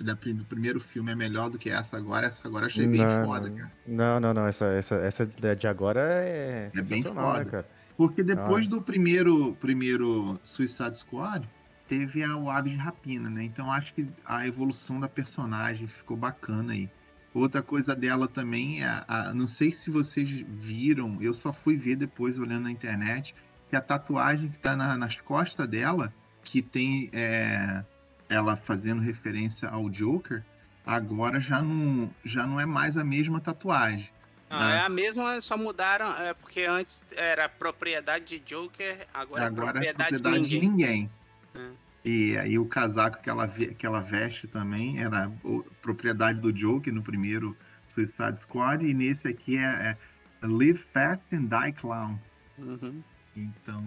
[0.00, 2.26] da, do primeiro filme é melhor do que essa agora?
[2.26, 3.56] Essa agora eu achei bem Não, foda, não.
[3.56, 3.72] cara.
[3.86, 4.46] Não, não, não.
[4.48, 7.44] Essa, essa, essa de agora é, É bem sensacional, né, foda.
[7.50, 7.68] cara?
[7.96, 8.70] Porque depois Ah.
[8.70, 11.48] do primeiro, primeiro Suicide Squad,
[11.86, 13.44] teve a, o Aves de Rapina, né?
[13.44, 16.90] Então acho que a evolução da personagem ficou bacana aí.
[17.34, 21.96] Outra coisa dela também é, a- não sei se vocês viram, eu só fui ver
[21.96, 23.34] depois olhando na internet,
[23.68, 27.82] que a tatuagem que tá na- nas costas dela, que tem é,
[28.28, 30.44] ela fazendo referência ao Joker,
[30.86, 34.08] agora já não, já não é mais a mesma tatuagem.
[34.48, 39.42] Não, é Mas- a mesma, só mudaram, é porque antes era propriedade de Joker, agora,
[39.42, 40.70] é Agora é propriedade, propriedade de de ninguém.
[40.70, 41.10] ninguém.
[41.56, 41.83] É.
[42.04, 45.32] E aí o casaco que ela, que ela veste também era
[45.80, 47.56] propriedade do Joker no primeiro
[47.88, 49.96] Suicide Squad, e nesse aqui é,
[50.42, 52.18] é Live Fast and Die Clown.
[52.58, 53.02] Uhum.
[53.34, 53.82] Então,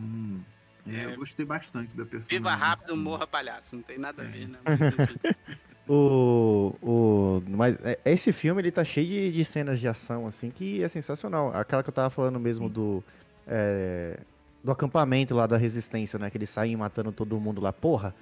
[0.87, 1.05] é, É.
[1.13, 2.37] eu gostei bastante da personagem.
[2.39, 3.01] Viva rápido, assim.
[3.01, 4.27] morra palhaço, não tem nada a É.
[4.29, 4.59] ver, né?
[4.65, 4.77] Mas.
[5.89, 10.49] O, o, mas é- esse filme, ele tá cheio de, de cenas de ação, assim,
[10.51, 11.55] que é sensacional.
[11.55, 13.01] Aquela que eu tava falando mesmo do...
[13.47, 14.19] é,
[14.67, 16.29] do acampamento lá da Resistência, né?
[16.29, 17.71] Que eles saem matando todo mundo lá.
[17.71, 18.13] Porra,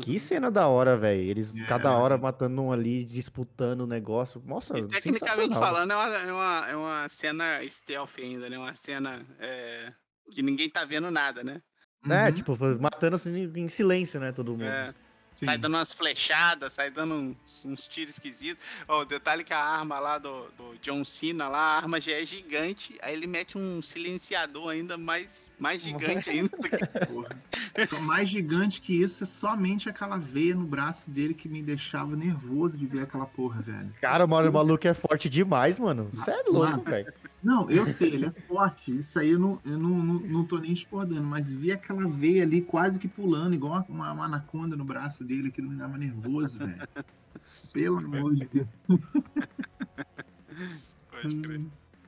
[0.00, 0.18] que Uhum.
[0.18, 1.20] cena da hora, velho.
[1.22, 1.64] Eles, É.
[1.64, 4.42] cada hora matando um ali, disputando o negócio.
[4.44, 8.58] Nossa, E tecnicamente falando, é uma, é, uma, é uma cena stealth ainda, né?
[8.58, 9.92] Uma cena é,
[10.32, 11.62] que ninguém tá vendo nada, né?
[12.10, 12.32] É, Uhum.
[12.32, 14.64] tipo, matando assim, em silêncio, né, todo mundo.
[14.64, 14.92] É.
[15.42, 15.46] Sim.
[15.46, 18.64] Sai dando umas flechadas, sai dando uns, uns tiros esquisitos.
[18.86, 22.12] Ó, o detalhe que a arma lá do, do John Cena, lá, a arma já
[22.12, 22.96] é gigante.
[23.02, 26.48] Aí ele mete um silenciador ainda mais, mais gigante ainda.
[26.56, 26.76] do que-
[27.06, 27.42] Porra.
[27.88, 32.14] Só mais gigante que isso é somente aquela veia no braço dele que me deixava
[32.14, 33.92] nervoso de ver aquela porra, velho.
[34.00, 36.08] Cara, mano, o maluco é forte demais, mano.
[36.12, 37.12] Você é louco, velho.
[37.42, 38.96] Não, eu sei, ele é forte.
[38.96, 42.44] Isso aí eu não, eu não, não, não tô nem discordando, mas vi aquela veia
[42.44, 46.58] ali quase que pulando, igual uma, uma anaconda no braço dele, aquilo me dava nervoso,
[46.58, 46.88] velho.
[47.72, 48.68] Pelo amor de Deus.
[51.10, 51.60] Pode crer.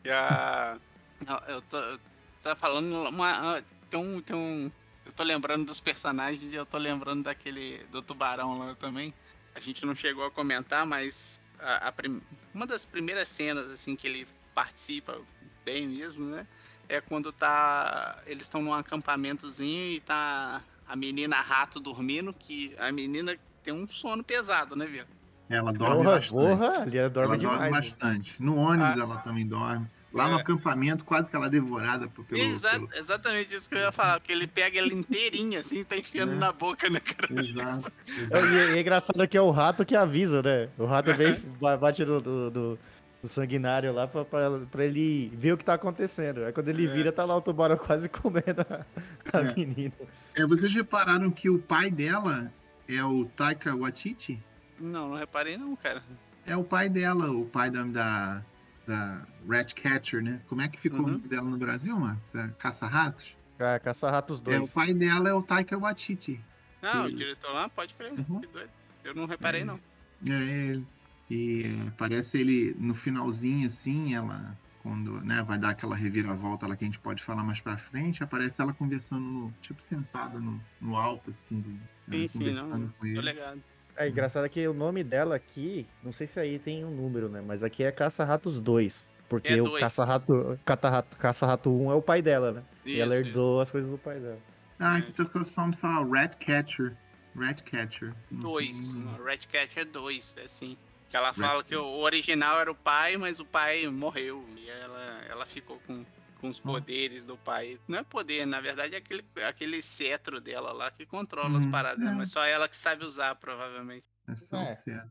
[0.05, 0.79] E a.
[1.27, 1.79] Não, Eu tô.
[1.79, 1.99] Eu
[2.43, 3.63] tava falando uma.
[3.91, 4.21] Tem um.
[4.21, 4.71] Tem um
[5.05, 7.85] eu tô lembrando dos personagens e eu tô lembrando daquele.
[7.91, 9.13] do tubarão lá também.
[9.55, 12.21] A gente não chegou a comentar, mas a, a prim...
[12.53, 15.19] uma das primeiras cenas assim que ele participa
[15.65, 16.47] bem mesmo, né?
[16.89, 18.23] É quando tá.
[18.27, 23.89] Eles estão num acampamentozinho e tá a menina rato dormindo, que a menina tem um
[23.89, 25.05] sono pesado, né, viu?
[25.49, 26.31] Ela dorme Porra, bastante.
[26.31, 27.59] porra, ali ela dorme ela demais.
[27.59, 27.81] dorme né?
[27.81, 28.43] bastante.
[28.43, 29.01] No ônibus Ah.
[29.01, 29.87] ela também dorme.
[30.13, 30.41] Lá no É.
[30.43, 32.41] acampamento, quase que ela é devorada por- pelo.
[32.41, 35.85] Exa- pelo- Exatamente isso que eu ia falar, porque ele pega ela inteirinha assim e
[35.85, 36.37] tá enfiando É.
[36.37, 37.43] na boca, né, cara?
[37.43, 37.91] Exato.
[38.31, 40.69] É, E, e é engraçado que é o rato que avisa, né?
[40.79, 42.79] O rato vem, ba- bate no, no- no-
[43.25, 46.45] no sanguinário lá pra, pra, pra ele ver o que tá acontecendo.
[46.45, 46.89] Aí quando ele É.
[46.89, 48.85] vira, tá lá o tubarão quase comendo a,
[49.33, 49.55] a É.
[49.55, 49.95] menina.
[50.35, 52.53] É, vocês repararam que o pai dela
[52.87, 54.39] é o Taika Waititi?
[54.79, 56.03] Não, não reparei não, cara.
[56.47, 58.43] É o pai dela, o pai da, da,
[58.87, 60.43] da Ratcatcher, né?
[60.47, 61.07] Como é que ficou Uhum.
[61.07, 62.35] o nome dela no Brasil, Marcos?
[62.35, 63.35] É Caça-Ratos?
[63.59, 66.39] É, caça-ratos É, o pai dela é o Taika Waititi.
[66.83, 67.17] Não, o Sim.
[67.17, 68.13] diretor lá, pode crer.
[68.13, 68.41] Uhum.
[68.41, 68.71] Que doido.
[69.03, 69.65] Eu não reparei, É.
[69.65, 69.81] não.
[70.29, 70.87] É ele.
[71.35, 74.57] E é, parece ele no finalzinho, assim, ela.
[74.83, 78.23] Quando né, vai dar aquela reviravolta lá que a gente pode falar mais pra frente,
[78.23, 82.79] aparece ela conversando, no, tipo, sentada no, no alto, assim, do, Sim, né, sim, conversando
[82.79, 82.89] não.
[82.89, 83.21] com Tô ele.
[83.23, 83.63] ligado.
[83.97, 87.41] É engraçado que o nome dela aqui, não sei se aí tem um número, né?
[87.47, 89.09] Mas aqui é Caça-Ratos 2.
[89.27, 89.73] Porque É o.
[89.79, 92.63] Caça-Rato Caça-Rato Caça-Rato 1 é o pai dela, né?
[92.85, 94.39] e ela Isso, herdou as coisas do pai dela.
[94.79, 95.01] Ah, É.
[95.03, 96.95] que tocou só só Ratcatcher.
[97.35, 98.13] Ratcatcher.
[98.31, 98.93] Não Dois.
[98.93, 100.77] tem- Uma Ratcatcher 2, é assim.
[101.11, 104.45] Que ela fala que o original era o pai, mas o pai morreu.
[104.57, 106.05] E ela, ela ficou com,
[106.41, 107.79] com os poderes do pai.
[107.87, 111.71] Não é poder, na verdade é aquele, aquele cetro dela lá que controla as Hum,
[111.71, 112.05] paradas.
[112.07, 112.11] é.
[112.13, 114.05] Mas só ela que sabe usar, provavelmente.
[114.29, 114.73] É só É.
[114.87, 115.11] o.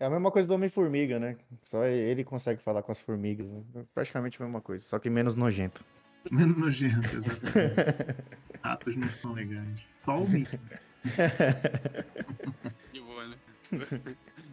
[0.00, 1.36] É a mesma coisa do Homem-Formiga, né?
[1.62, 3.62] Só ele consegue falar com as formigas, né?
[3.76, 5.84] É Praticamente a mesma coisa, só que menos nojento.
[6.32, 8.24] Menos nojento, exatamente.
[8.64, 9.80] Ratos não são legais.
[10.04, 10.58] Só o Mickey.
[12.92, 13.36] De boa, né?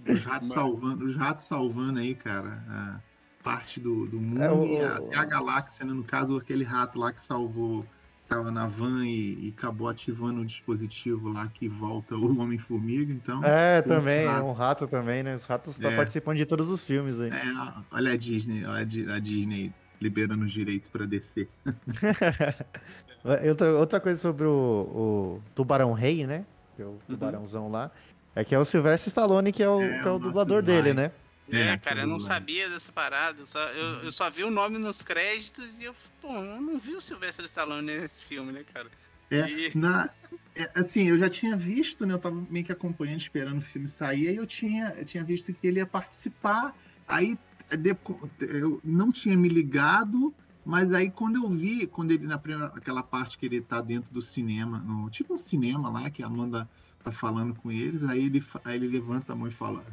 [0.07, 2.99] Os ratos Mas- salvando, os ratos salvando aí, cara, a
[3.43, 5.93] parte do, do mundo É, o- e até a galáxia, né?
[5.93, 7.85] No caso, aquele rato lá que salvou,
[8.27, 13.43] tava na van e, e acabou ativando o dispositivo lá que volta o Homem-Formiga, então.
[13.43, 14.45] É, também, é rato.
[14.45, 15.35] um rato também, né?
[15.35, 15.95] Os ratos estão É.
[15.95, 17.29] participando de todos os filmes aí.
[17.29, 17.43] É,
[17.91, 21.47] olha a Disney, olha a Di- a Disney liberando os direitos pra descer.
[23.49, 26.45] outra, outra coisa sobre o, o Tubarão Rei, né?
[26.75, 26.95] Que é Uhum.
[26.95, 27.91] o tubarãozão lá.
[28.35, 30.93] É que é o Sylvester Stallone que é o, É, que é o dublador dele,
[30.93, 31.11] né?
[31.51, 33.41] É, É, cara, eu não sabia dessa parada.
[33.41, 36.79] Eu só, eu, eu só vi o nome nos créditos e eu, pô, eu não
[36.79, 38.87] vi o Sylvester Stallone nesse filme, né, cara?
[39.29, 40.09] É, E- na,
[40.55, 42.13] é, assim, eu já tinha visto, né?
[42.13, 45.53] Eu tava meio que acompanhando, esperando o filme sair, aí eu tinha, eu tinha visto
[45.53, 46.73] que ele ia participar,
[47.07, 47.37] aí
[48.39, 50.33] eu não tinha me ligado,
[50.65, 54.13] mas aí quando eu vi, quando ele, na primeira, aquela parte que ele tá dentro
[54.13, 56.69] do cinema, no, tipo um cinema lá, que a Amanda
[57.03, 59.83] tá falando com eles, aí ele, aí ele levanta a mão e fala.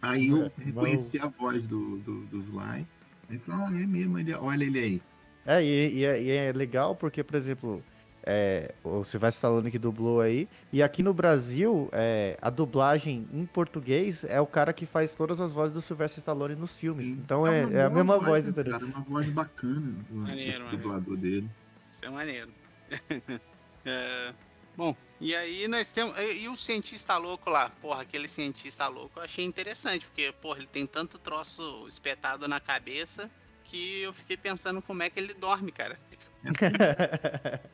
[0.00, 2.86] Aí eu É, reconheci a voz do, do, do Sly,
[3.28, 5.02] aí falei, ah, é mesmo, ele, olha ele aí.
[5.44, 7.82] É, e, e é, e é legal porque, por exemplo,
[8.22, 13.46] é, o Sylvester Stallone que dublou aí, e aqui no Brasil, é, a dublagem em
[13.46, 17.16] português é o cara que faz todas as vozes do Sylvester Stallone nos filmes.
[17.16, 18.72] Então é, uma é a mesma voz, né, entendeu?
[18.74, 20.68] Cara, uma voz bacana Maneiro, desse maneiro.
[20.68, 21.50] dublador dele.
[21.92, 22.52] Isso é maneiro.
[23.84, 24.34] É,
[24.78, 26.16] bom, e aí nós temos.
[26.18, 27.68] E, e o cientista louco lá?
[27.82, 32.60] Porra, aquele cientista louco eu achei interessante, porque, porra, ele tem tanto troço espetado na
[32.60, 33.28] cabeça
[33.64, 35.98] que eu fiquei pensando como é que ele dorme, cara.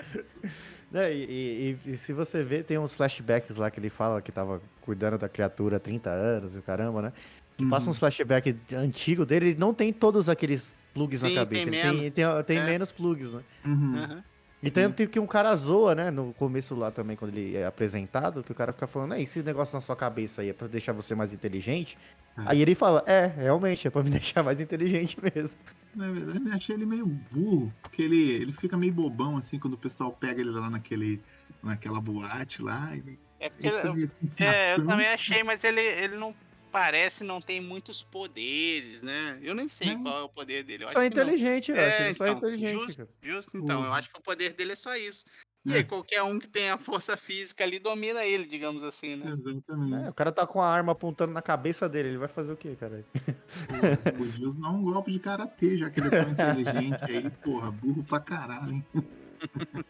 [0.92, 4.62] E, e- e se você ver, tem uns flashbacks lá que ele fala que tava
[4.80, 7.12] cuidando da criatura há 30 anos e o caramba, né?
[7.56, 7.90] Que passa Uhum.
[7.90, 11.64] uns flashbacks antigo dele, ele não tem todos aqueles plugs Sim, na cabeça.
[11.64, 12.00] tem ele menos.
[12.02, 12.64] tem, tem, tem É.
[12.66, 13.42] menos plugs, né?
[13.64, 13.96] Uhum.
[13.96, 14.24] Aham.
[14.64, 18.42] E tanto que um cara zoa, né, no começo lá também, quando ele é apresentado,
[18.42, 20.92] que o cara fica falando, "É, esse negócio na sua cabeça aí é pra deixar
[20.92, 21.98] você mais inteligente.
[22.36, 22.42] É.
[22.46, 25.58] Aí ele fala, é, realmente, é pra me deixar mais inteligente mesmo.
[25.94, 29.74] Na verdade, eu achei ele meio burro, porque ele, ele fica meio bobão, assim, quando
[29.74, 31.20] o pessoal pega ele lá naquele,
[31.62, 32.90] naquela boate lá.
[32.96, 33.68] Ele, É porque.
[33.68, 36.34] ele assim, É, eu também achei, mas ele, ele não
[36.74, 39.38] parece, não tem muitos poderes, né?
[39.40, 40.02] Eu nem sei Não.
[40.02, 40.82] qual é o poder dele.
[40.82, 41.22] Eu Só acho é não.
[41.22, 41.84] inteligente, eu acho.
[42.02, 42.72] É, Ele só é então, inteligente.
[42.72, 43.56] justo, justo.
[43.56, 43.94] Então, eu Uhum.
[43.94, 45.24] acho que o poder dele é só isso.
[45.64, 45.76] E É.
[45.76, 49.36] aí, qualquer um que tenha força física ali domina ele, digamos assim, né?
[49.38, 50.04] Exatamente.
[50.06, 52.56] É, o cara tá com a arma apontando na cabeça dele, ele vai fazer o
[52.56, 53.04] quê, cara?
[53.14, 53.14] O,
[54.24, 57.70] o Gilson dá um golpe de karatê, já que ele é tão inteligente aí, porra,
[57.70, 58.84] burro pra caralho, hein?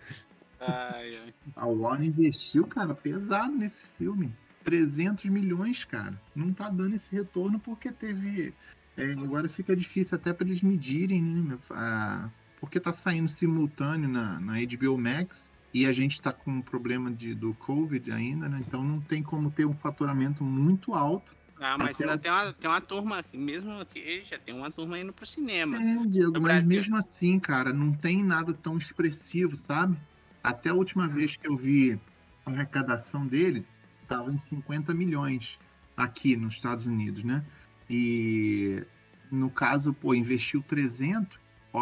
[0.60, 1.34] Ai, ai.
[1.56, 4.34] A Warner investiu, cara, pesado nesse filme.
[4.64, 6.18] 300 milhões, cara.
[6.34, 8.52] Não tá dando esse retorno porque teve.
[8.96, 11.58] é, agora fica difícil até pra eles medirem, né?
[11.70, 12.28] Ah,
[12.60, 17.10] porque tá saindo simultâneo na, na HBO Max E a gente está com um problema
[17.10, 18.62] de, do Covid ainda, né?
[18.66, 21.34] Então não tem como ter um faturamento muito alto.
[21.60, 24.54] Ah, mas Até ainda o- tem uma, tem uma turma, aqui, mesmo aqui, já tem
[24.54, 25.76] uma turma indo pro cinema.
[25.76, 29.96] É, Diego, mas mesmo assim, cara, não tem nada tão expressivo, sabe?
[30.42, 31.98] Até a última vez que eu vi
[32.44, 33.64] a arrecadação dele,
[34.08, 35.58] tava em 50 milhões
[35.96, 37.44] aqui nos Estados Unidos, né?
[37.88, 38.82] E
[39.30, 41.38] no caso, pô, investiu 300,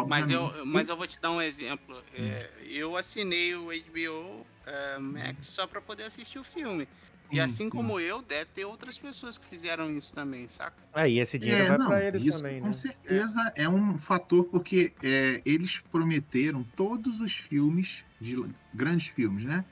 [0.07, 0.67] Mas eu, obviamente.
[0.67, 2.03] mas eu vou te dar um exemplo.
[2.13, 6.87] É, eu assinei o HBO eh, Max só pra poder assistir o filme.
[7.31, 7.69] E Sim, assim sim.
[7.69, 10.77] como eu, deve ter outras pessoas que fizeram isso também, saca?
[10.93, 12.73] É, e esse dinheiro É, vai não, pra eles isso também, com né?
[12.73, 19.65] certeza é um fator porque é, eles prometeram todos os filmes, de grandes filmes, né?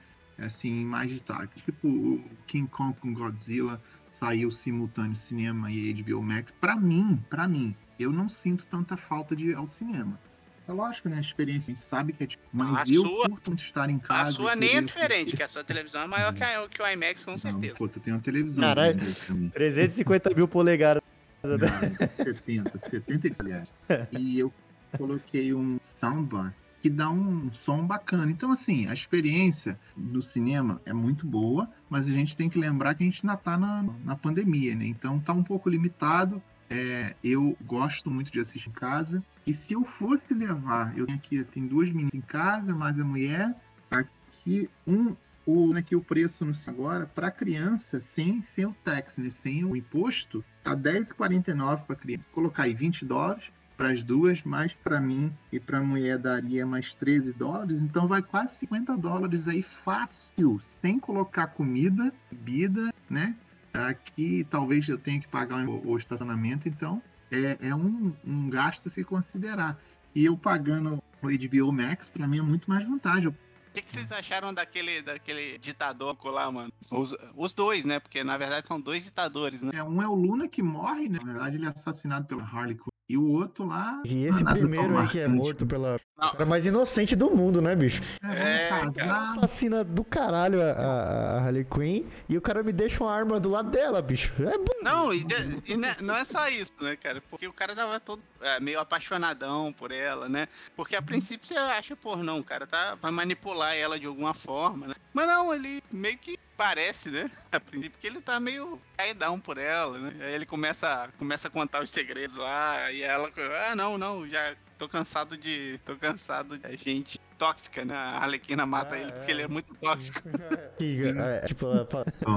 [0.45, 1.61] Assim, mais destaque.
[1.61, 6.51] Tipo, o King Kong com Godzilla saiu simultâneo cinema e HBO Max.
[6.59, 10.19] Pra mim, pra mim, eu não sinto tanta falta de ir ao cinema.
[10.67, 11.17] É lógico, né?
[11.17, 13.89] A experiência, a gente sabe que é tipo, mas A eu sua- curto muito estar
[13.89, 14.29] em casa.
[14.29, 15.37] a sua e nem é diferente, assistir.
[15.37, 17.75] que a sua televisão é maior que, a, que o IMAX, com Não, certeza.
[17.75, 18.63] pô, tu tem uma televisão.
[18.63, 18.95] Caralho.
[18.97, 19.49] né, também.
[19.49, 21.01] 350 mil polegadas.
[21.43, 23.67] Não, 70, 70 aliás.
[24.11, 24.53] E eu
[24.97, 28.31] coloquei um soundbar que dá um som bacana.
[28.31, 32.95] Então, assim, a experiência do cinema é muito boa, mas a gente tem que lembrar
[32.95, 34.85] que a gente ainda tá na, na pandemia, né?
[34.85, 36.41] Então tá um pouco limitado.
[36.69, 39.23] É, eu gosto muito de assistir em casa.
[39.45, 43.03] E se eu fosse levar, eu tenho aqui, tem duas meninas em casa, mais a
[43.03, 43.53] mulher.
[43.91, 45.15] Aqui, um,
[45.45, 49.65] o, né, que o preço no agora, para criança, sem, sem o tax, né, sem
[49.65, 52.25] o imposto, tá 10,49 para criança.
[52.31, 56.67] Colocar aí 20 dólares para as duas, mais para mim e para a mulher daria
[56.67, 63.35] mais 13 dólares, então vai quase 50 dólares aí fácil, sem colocar comida, bebida, né?
[63.73, 68.85] Aqui talvez eu tenha que pagar o, o estacionamento, então é, é um, um gasto
[68.85, 69.75] a se considerar.
[70.13, 73.29] E eu pagando o HBO Max, para mim é muito mais vantagem.
[73.29, 73.35] O
[73.73, 76.71] que, que vocês acharam daquele, daquele ditador lá, mano?
[76.91, 77.99] Os, os dois, né?
[77.99, 79.71] Porque na verdade são dois ditadores, né?
[79.73, 81.17] É, um é o Luna que morre, né?
[81.23, 82.90] Na verdade, ele é assassinado pela Harley Quinn.
[83.11, 84.01] E o outro lá.
[84.05, 85.99] E esse primeiro aí que é morto pela.
[86.21, 86.27] Não.
[86.27, 88.01] O cara mais inocente do mundo, né, bicho?
[88.23, 89.31] É, É, casar.
[89.37, 93.39] Assassina do caralho a, a, a Harley Quinn e o cara me deixa uma arma
[93.39, 94.31] do lado dela, bicho.
[94.39, 94.73] É bom.
[94.83, 97.21] Não, e, de- e ne- não é só isso, né, cara?
[97.29, 100.47] Porque o cara tava todo é, meio apaixonadão por ela, né?
[100.75, 104.35] Porque a princípio você acha, pô, não, o cara tá, vai manipular ela de alguma
[104.35, 104.93] forma, né?
[105.13, 107.31] Mas não, ele meio que parece, né?
[107.51, 110.13] A princípio que ele tá meio caidão por ela, né?
[110.23, 113.29] Aí ele começa, começa a contar os segredos lá, e ela,
[113.67, 115.79] ah, não, não, já tô cansado de.
[115.85, 117.95] tô cansado de gente tóxica, né?
[117.95, 119.33] A Arlequina mata Ah, ele porque é.
[119.33, 120.21] ele é muito tóxico.
[120.77, 121.67] Que, é, tipo,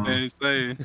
[0.07, 0.77] É isso aí.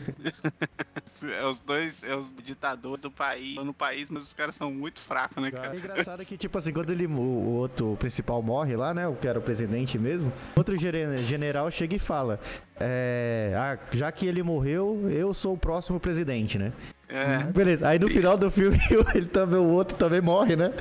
[1.38, 5.00] é os dois, é os ditadores do país, no país, mas os caras são muito
[5.02, 5.76] fracos, né, É cara?
[5.76, 9.08] engraçado que, tipo assim, quando ele, o, o outro principal morre lá, né?
[9.08, 12.40] O que era o presidente mesmo, outro general chega e fala:
[12.80, 16.72] é, ah, já que ele morreu, eu sou o próximo presidente, né?
[17.12, 17.40] É.
[17.46, 18.78] Beleza, aí no final do filme
[19.16, 20.72] ele também, o outro também morre, né?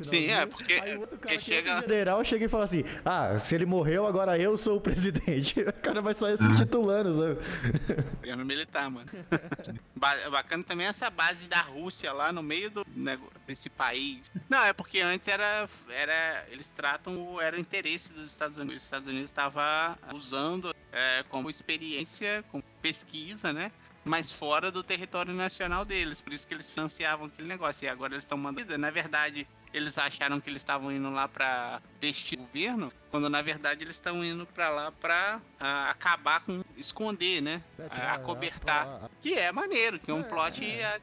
[0.00, 3.38] Sim, é, porque- Aí o outro cara que é general chega e fala assim: Ah,
[3.38, 5.60] se ele morreu, agora eu sou o presidente.
[5.66, 8.04] O cara vai só se titulando, sabe?
[8.20, 9.06] Governo militar, mano.
[9.96, 14.30] Ba- bacana também essa base da Rússia lá no meio do nego- desse país.
[14.48, 18.76] Não, é porque antes era, era eles tratam era o interesse dos Estados Unidos.
[18.76, 23.72] Os Estados Unidos estava usando é, como experiência, como pesquisa, né?
[24.04, 27.84] Mas fora do território nacional deles, por isso que eles financiavam aquele negócio.
[27.84, 28.76] E agora eles estão mandando.
[28.76, 33.84] Na verdade, eles acharam que eles estavam indo lá para deste governo, quando na verdade
[33.84, 35.40] eles estão indo para lá para
[35.88, 37.62] acabar com esconder, né?
[37.90, 39.10] A, acobertar.
[39.20, 41.00] Que é maneiro, que é um É, plot é,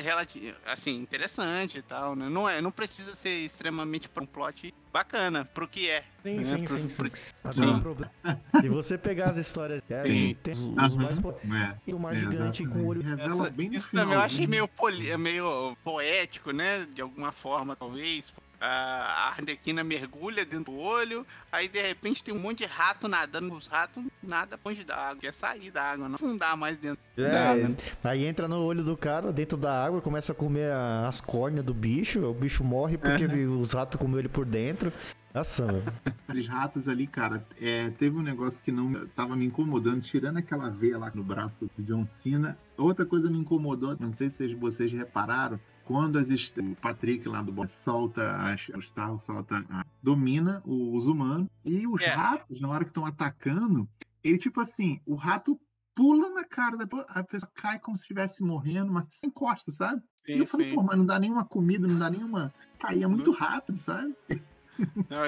[0.00, 2.28] relati- assim, interessante e tal, né?
[2.28, 6.04] Não, é, não precisa ser extremamente pra um plot bacana pro que é.
[6.22, 6.44] Sim, né?
[6.44, 6.88] sim, Pro- sim,
[7.42, 7.80] pro- sim.
[7.80, 8.12] Problema.
[8.60, 10.34] Se você pegar as histórias, é, Sim.
[10.42, 13.02] tem os, os Aham, mais é, e o mais é, gigante com o olho.
[13.02, 14.48] Revela Essa- isso também eu achei finalzinho.
[14.50, 16.86] meio, poli- meio poético, né?
[16.92, 18.32] De alguma forma, talvez.
[18.60, 23.54] A Arlequina mergulha dentro do olho, aí de repente tem um monte de rato nadando.
[23.54, 27.22] Os ratos nada longe da água, quer sair da água, não afundar mais dentro da
[27.22, 27.76] É, água.
[28.04, 31.64] aí entra no olho do cara, dentro da água, começa a comer a- as córneas
[31.64, 34.92] do bicho, o bicho morre porque os ratos comeu ele por dentro.
[35.32, 35.84] Nossa, mano.
[36.26, 40.68] Aqueles ratos ali, cara, é, teve um negócio que não tava me incomodando, tirando aquela
[40.68, 42.58] veia lá no braço do John Cena.
[42.76, 47.40] Outra coisa me incomodou, não sei se vocês repararam, quando as est- o Patrick lá
[47.40, 48.92] do boss solta as, os
[49.24, 52.10] solta, a- domina os humanos e os É.
[52.14, 53.88] ratos, na hora que estão atacando,
[54.22, 55.58] ele tipo assim, o rato
[55.94, 60.02] pula na cara da a pessoa cai como se estivesse morrendo, mas sem encosta, sabe?
[60.28, 60.74] e Sim, eu falei, sim.
[60.76, 62.52] pô, mas não dá nenhuma comida, não dá nenhuma.
[62.78, 64.14] Caía muito rápido, sabe?
[65.08, 65.22] Não,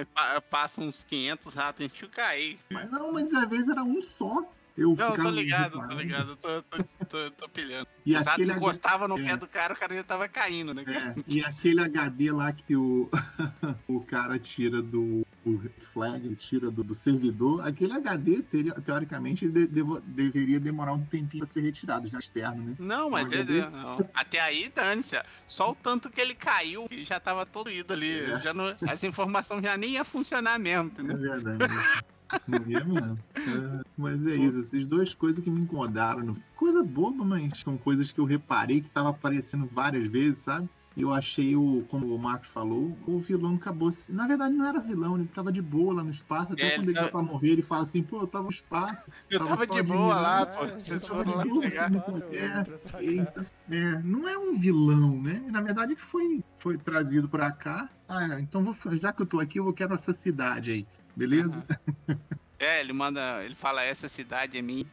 [0.50, 2.58] passa uns 500 ratos em cima e cair.
[2.70, 4.44] Mas não, mas às vezes era um só.
[4.76, 6.36] Eu Não, ficava tô ligado, tô ligado.
[6.36, 7.86] Tô, tô, tô, tô pilhando.
[8.06, 9.24] E ratos aquele, encostavam no é.
[9.24, 10.82] pé do cara, o cara já tava caindo, né?
[10.86, 13.10] é, e aquele HD lá que o,
[13.86, 15.58] o cara tira do o
[15.92, 21.04] flag, tira do, do servidor, aquele HD, teria- teoricamente, ele de- devo- deveria demorar um
[21.04, 22.74] tempinho pra ser retirado, já externo, né?
[22.78, 23.98] Não, mas de- não.
[24.14, 25.16] até aí, dane-se.
[25.46, 28.18] Só o tanto que ele caiu, que já tava todo ido ali.
[28.20, 28.40] É.
[28.40, 31.18] Já não, essa informação já nem ia funcionar mesmo, É entendeu?
[31.18, 31.58] verdade.
[32.46, 33.18] Não mesmo.
[33.36, 36.36] É, mas é isso, essas duas coisas que me incomodaram.
[36.56, 40.68] Coisa boba, mas são coisas que eu reparei que tava aparecendo várias vezes, sabe?
[40.96, 43.92] Eu achei o, como o Marcos falou, o vilão acabou.
[43.92, 46.52] se- Na verdade, não era vilão, ele tava de boa lá no espaço.
[46.52, 48.44] Até É, quando ele ele tá tava- pra morrer, ele fala assim, pô, eu tava
[48.44, 49.10] no espaço.
[49.30, 50.66] Eu Tava tava de boa lá, pô.
[50.66, 51.92] Vocês foram lá pegar.
[51.92, 53.04] eu É.
[53.14, 55.40] Então, é, não é um vilão, né?
[55.48, 57.88] Na verdade, foi, foi trazido pra cá.
[58.08, 60.86] Ah, então vou, já que eu tô aqui, eu quero essa cidade aí.
[61.16, 61.64] Beleza?
[62.58, 63.42] É, ele manda.
[63.42, 64.84] Ele fala, essa cidade é minha.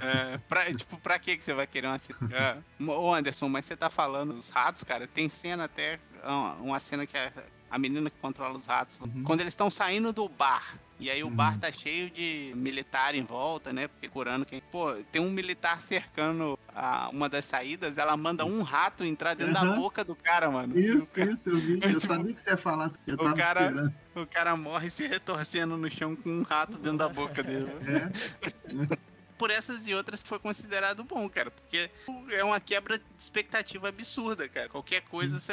[0.00, 2.24] É, pra, tipo, pra que você vai querer uma cidade?
[2.32, 2.56] É.
[2.84, 5.06] Ô, Anderson, mas você tá falando dos ratos, cara.
[5.06, 5.98] Tem cena até.
[6.22, 7.32] Uma, uma cena que a,
[7.68, 9.00] a menina que controla os ratos.
[9.00, 9.24] Uhum.
[9.24, 10.78] Quando eles estão saindo do bar.
[11.04, 11.34] E aí o Uhum.
[11.34, 13.88] bar tá cheio de militar em volta, né?
[13.88, 14.62] Porque curando quem.
[14.72, 19.52] Pô, tem um militar cercando a, uma das saídas, ela manda um rato entrar dentro
[19.52, 19.76] da Uhum.
[19.80, 20.78] boca do cara, mano.
[20.78, 21.78] Isso, O ca- isso, eu vi.
[21.84, 22.90] Eu sabia que você ia falar.
[23.06, 23.94] Eu o cara- esperando.
[24.14, 27.66] O cara morre se retorcendo no chão com um rato dentro da boca dele.
[27.86, 28.08] É,
[29.36, 31.50] por essas e outras foi considerado bom, cara.
[31.50, 31.90] Porque
[32.30, 34.70] é uma quebra de expectativa absurda, cara.
[34.70, 35.52] Qualquer coisa, você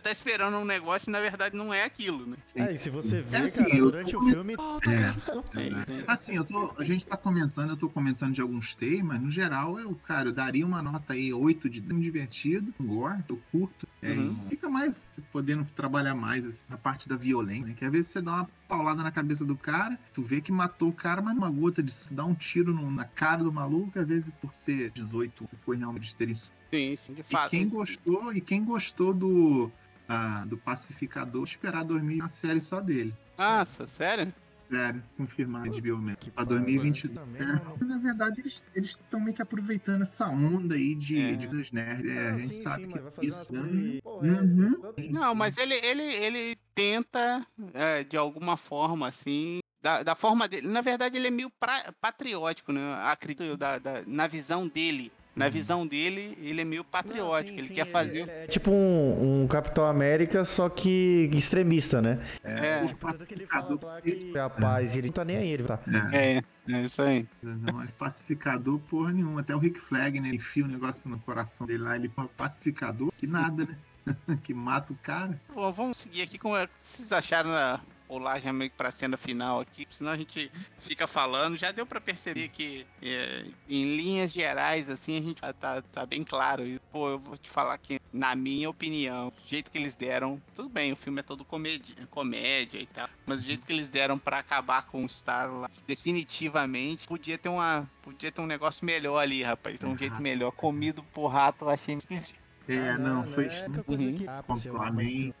[0.00, 2.36] tá esperando um negócio e na verdade não é aquilo, né?
[2.44, 2.60] sim.
[2.60, 4.54] É, e se você vê, assim, cara, durante tô o filme.
[4.88, 6.04] É.
[6.06, 9.78] Assim, eu tô, a gente tá comentando, eu tô comentando de alguns temas, no geral,
[9.78, 13.86] eu, cara, eu daria uma nota aí 8 de tão divertido, um gore, eu curto.
[14.02, 14.36] É, Uhum.
[14.48, 17.74] Fica mais podendo trabalhar mais assim, na parte da violência, né?
[17.76, 20.90] Que às vezes você dá uma paulada na cabeça do cara, tu vê que matou
[20.90, 24.06] o cara, mas uma gota de dá um tiro no- na cara do maluco, às
[24.06, 26.52] vezes por ser 18, foi realmente ter isso.
[26.70, 27.50] Sim, sim, de E fato.
[27.50, 29.70] quem gostou, e quem gostou do,
[30.08, 33.14] ah, do Pacificador, esperar dormir a série só dele.
[33.38, 34.32] Nossa, sério?
[34.68, 36.16] Sério, confirmar de Bioman.
[36.16, 37.14] Pra pariu, 2022.
[37.14, 37.44] também É.
[37.46, 38.40] não- Na verdade,
[38.74, 41.32] eles estão meio que aproveitando essa onda aí de, É.
[41.36, 42.10] de das nerds.
[42.10, 43.56] É, a Não, gente sim, sabe sim, que mas vai fazer umas isso.
[43.56, 43.68] Uhum.
[43.92, 45.12] que, porra, é Uhum.
[45.12, 49.60] Não, mas ele, ele, ele tenta, é, de alguma forma, assim.
[49.80, 50.66] Da, da forma dele.
[50.66, 52.80] Na verdade, ele é meio pra- patriótico, né?
[53.04, 55.12] Acredito eu, da, da- na visão dele.
[55.36, 55.50] Na Uhum.
[55.50, 57.50] visão dele, ele é meio patriótico.
[57.52, 58.26] Não, sim, ele sim, quer fazer.
[58.26, 62.24] É, é tipo um, um Capitão América, só que extremista, né?
[62.42, 62.82] É.
[62.82, 65.48] o Tipo, que ele fala lá que é a paz, ele não tá nem aí,
[65.50, 65.78] ele tá.
[66.10, 67.28] É, É, é isso aí.
[67.42, 69.42] não é pacificador porra nenhuma.
[69.42, 70.28] Até o Rick Flag, né?
[70.28, 71.96] Ele enfia o negócio no coração dele lá.
[71.96, 73.76] Ele é pacificador, que nada, né?
[74.42, 75.38] que mata o cara.
[75.54, 76.52] Bom, vamos seguir aqui com.
[76.54, 79.86] O que vocês acharam da pular já meio que pra cena final aqui?
[79.90, 81.56] Senão a gente fica falando.
[81.56, 86.06] Já deu pra perceber que, é, em linhas gerais, assim, a gente tá, tá, tá
[86.06, 86.66] bem claro.
[86.66, 90.40] E, pô, eu vou te falar que, na minha opinião, o jeito que eles deram.
[90.54, 93.08] Tudo bem, o filme é todo comédia, comédia e tal.
[93.24, 97.48] Mas o jeito que eles deram pra acabar com o Star lá, definitivamente, podia ter
[97.48, 97.88] uma.
[98.02, 99.80] Podia ter um negócio melhor ali, rapaz.
[99.80, 100.52] Ter um jeito melhor.
[100.52, 102.45] Comido por rato, eu achei esquisito.
[102.68, 103.44] É, Ah, não, foi.
[103.46, 104.14] É coisa Uhum.
[104.14, 104.28] que.
[104.28, 105.34] Ah, Completamente.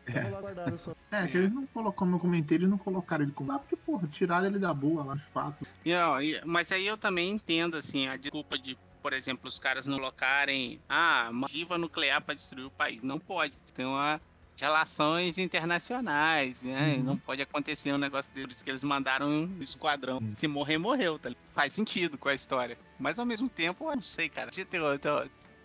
[0.78, 0.94] só.
[1.10, 3.50] É, que eles não colocaram, como eu comentei, eles não colocaram ele como.
[3.52, 5.66] Ah, porque, porra, tiraram ele da boa lá no espaço.
[5.84, 9.98] E- mas aí eu também entendo, assim, a desculpa de, por exemplo, os caras não
[9.98, 13.02] colocarem ah, uma ogiva nuclear para destruir o país.
[13.02, 13.52] Não pode.
[13.74, 14.20] Tem uma
[14.58, 16.94] relações internacionais, né?
[16.96, 17.02] Uhum.
[17.04, 20.18] Não pode acontecer um negócio deles que eles mandaram um esquadrão.
[20.30, 21.28] Se morrer, morreu, tá?
[21.28, 21.44] ligado?
[21.54, 22.78] Faz sentido com a história.
[22.98, 24.50] Mas ao mesmo tempo, eu não sei, cara.
[24.50, 24.64] Tinha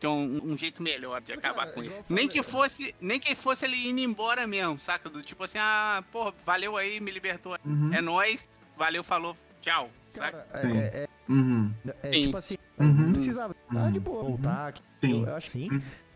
[0.01, 1.93] ter, um, um jeito melhor de acabar cara, com ele.
[2.09, 5.09] Nem que fosse, nem que fosse ele indo embora mesmo, saca?
[5.09, 7.55] Do tipo assim, ah, pô, valeu aí, me libertou.
[7.63, 7.93] Uhum.
[7.93, 9.91] É nóis, valeu, falou, tchau.
[10.09, 10.39] Saca?
[10.51, 11.71] Cara, é, é, Uhum.
[12.03, 12.87] é- é tipo assim, Uhum.
[12.93, 13.55] não precisava.
[13.71, 13.91] Uhum.
[13.91, 14.73] de boa, voltar.
[14.73, 15.21] que Sim.
[15.21, 15.69] Eu, eu acho que sim.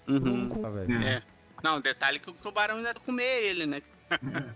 [0.07, 0.49] Uhum.
[0.49, 1.03] Com- com- velho.
[1.03, 1.21] É.
[1.65, 1.71] É.
[1.71, 3.81] Não, detalhe que o tubarão ainda comer ele, né?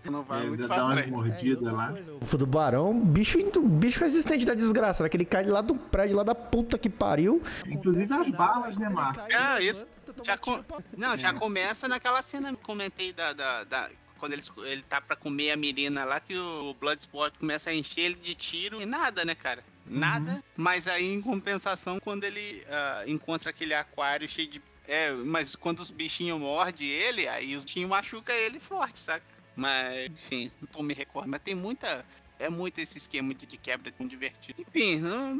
[0.08, 1.00] Não vai É, muito dá uma.
[1.00, 1.94] É, mordida outra lá.
[2.20, 5.08] O do barão, bicho, bicho resistente da desgraça, né?
[5.08, 7.42] Que ele cai lá do prédio, lá da puta que pariu.
[7.66, 9.20] Inclusive as balas, né, ele Marco?
[9.34, 9.86] Ah, ele isso.
[10.06, 10.62] toma Já com-
[10.96, 11.32] Não, já É.
[11.32, 13.32] começa naquela cena que eu comentei da.
[13.32, 17.70] da, da- quando ele, ele tá pra comer a menina lá, que o Bloodsport começa
[17.70, 19.64] a encher ele de tiro e nada, né, cara?
[19.86, 20.32] Nada.
[20.32, 20.42] Uhum.
[20.58, 24.62] Mas aí, em compensação, quando ele ah, encontra aquele aquário cheio de.
[24.86, 29.24] É, mas quando os bichinhos mordem ele, aí os bichinhos machuca ele forte, saca?
[29.56, 31.30] Mas, enfim, não tô me recordando.
[31.32, 32.04] Mas tem muita.
[32.38, 34.62] É muito esse esquema de, de quebra tão divertido.
[34.62, 35.38] Enfim, não,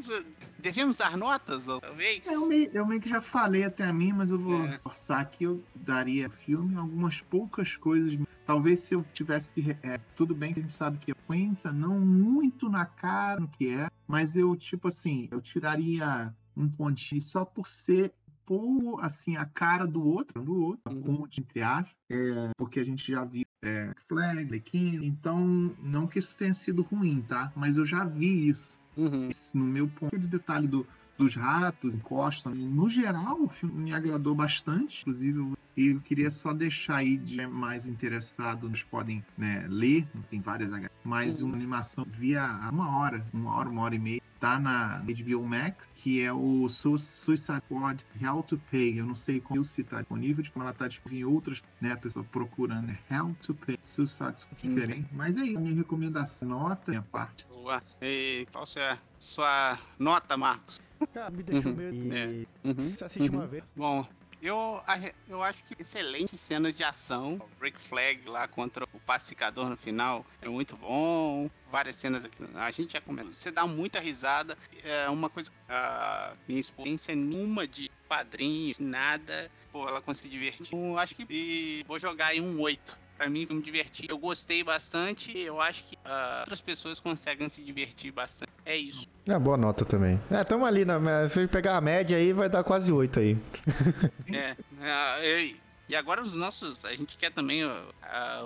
[0.58, 2.26] devemos dar notas, talvez?
[2.26, 4.76] Eu meio, eu meio que já falei até a mim, mas eu vou É.
[4.78, 5.44] forçar aqui.
[5.44, 8.18] Eu daria ao filme algumas poucas coisas.
[8.46, 9.74] talvez se eu tivesse que.
[9.82, 13.48] É, tudo bem que a gente sabe que é sequência, não muito na cara no
[13.48, 18.12] que é, mas eu, tipo assim, eu tiraria um pontinho só por ser
[18.50, 21.24] pôr assim a cara do outro, do outro, uhum.
[21.38, 26.36] entre aspas, é, porque a gente já viu é, Flag, Lequino, então não que isso
[26.36, 27.52] tenha sido ruim, tá?
[27.54, 28.72] Mas eu já vi isso.
[28.96, 29.30] Uhum.
[29.54, 30.84] No meu ponto, aquele detalhe do,
[31.16, 32.52] dos ratos encostam.
[32.52, 35.02] No geral, o filme me agradou bastante.
[35.02, 40.70] Inclusive, eu queria só deixar aí de mais interessado, nos podem né, ler, tem várias
[41.04, 45.44] mas uma animação via uma hora, uma hora, uma hora e meia, tá na HBO
[45.44, 48.98] Max, que é o Suicide Squad Hell to Pay.
[48.98, 51.92] Eu não sei como se tá disponível, de como ela tá disponível em outras, né?
[51.92, 55.08] A pessoa procurando é Hell to Pay, Suicide Squad diferente.
[55.12, 57.46] Mas é isso, a minha recomendação, nota, minha parte.
[57.48, 57.82] Boa.
[58.00, 60.80] E qual é sua nota, Marcos?
[61.12, 61.76] Cara, me deixou uhum.
[61.76, 62.48] meio.
[62.64, 62.68] É.
[62.68, 62.96] Uhum.
[62.96, 63.36] Você assiste uhum.
[63.36, 63.62] uma vez.
[63.76, 64.06] Bom,
[64.42, 64.82] eu,
[65.28, 67.34] eu acho que excelentes cenas de ação.
[67.34, 71.50] O break flag lá contra o pacificador no final é muito bom.
[71.70, 72.36] Várias cenas aqui.
[72.54, 73.32] A gente já comentou.
[73.32, 74.56] Você dá muita risada.
[74.82, 75.50] É uma coisa.
[75.68, 79.50] A minha experiência nenhuma de quadrinhos, nada.
[79.70, 80.72] Pô, ela conseguiu divertir.
[80.72, 81.26] Eu acho que.
[81.28, 84.08] E vou jogar aí um 8 Pra mim foi me divertir.
[84.08, 85.38] Eu gostei bastante.
[85.38, 88.50] Eu acho que uh, outras pessoas conseguem se divertir bastante.
[88.64, 89.06] É isso.
[89.26, 90.18] É boa nota também.
[90.30, 91.28] É, tamo ali na.
[91.28, 93.36] Se pegar a média aí, vai dar quase 8 aí.
[94.32, 94.52] é.
[94.52, 95.56] Uh,
[95.86, 96.82] e agora os nossos.
[96.86, 97.92] A gente quer também uh,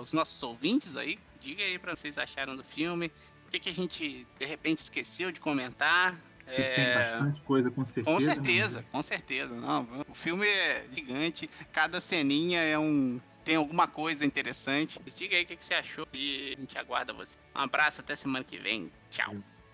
[0.01, 1.17] os nossos ouvintes aí.
[1.39, 3.09] Diga aí pra vocês acharam do filme.
[3.47, 6.19] O que, que a gente de repente esqueceu de comentar.
[6.47, 6.75] É...
[6.75, 8.11] Tem bastante coisa, com certeza.
[8.11, 8.85] Com certeza, né?
[8.91, 9.55] com certeza.
[9.55, 14.99] Não, o filme é gigante, cada ceninha é um, tem alguma coisa interessante.
[15.15, 17.37] Diga aí o que, você achou e a gente aguarda você.
[17.55, 18.91] Um abraço, até semana que vem.
[19.11, 19.35] Tchau.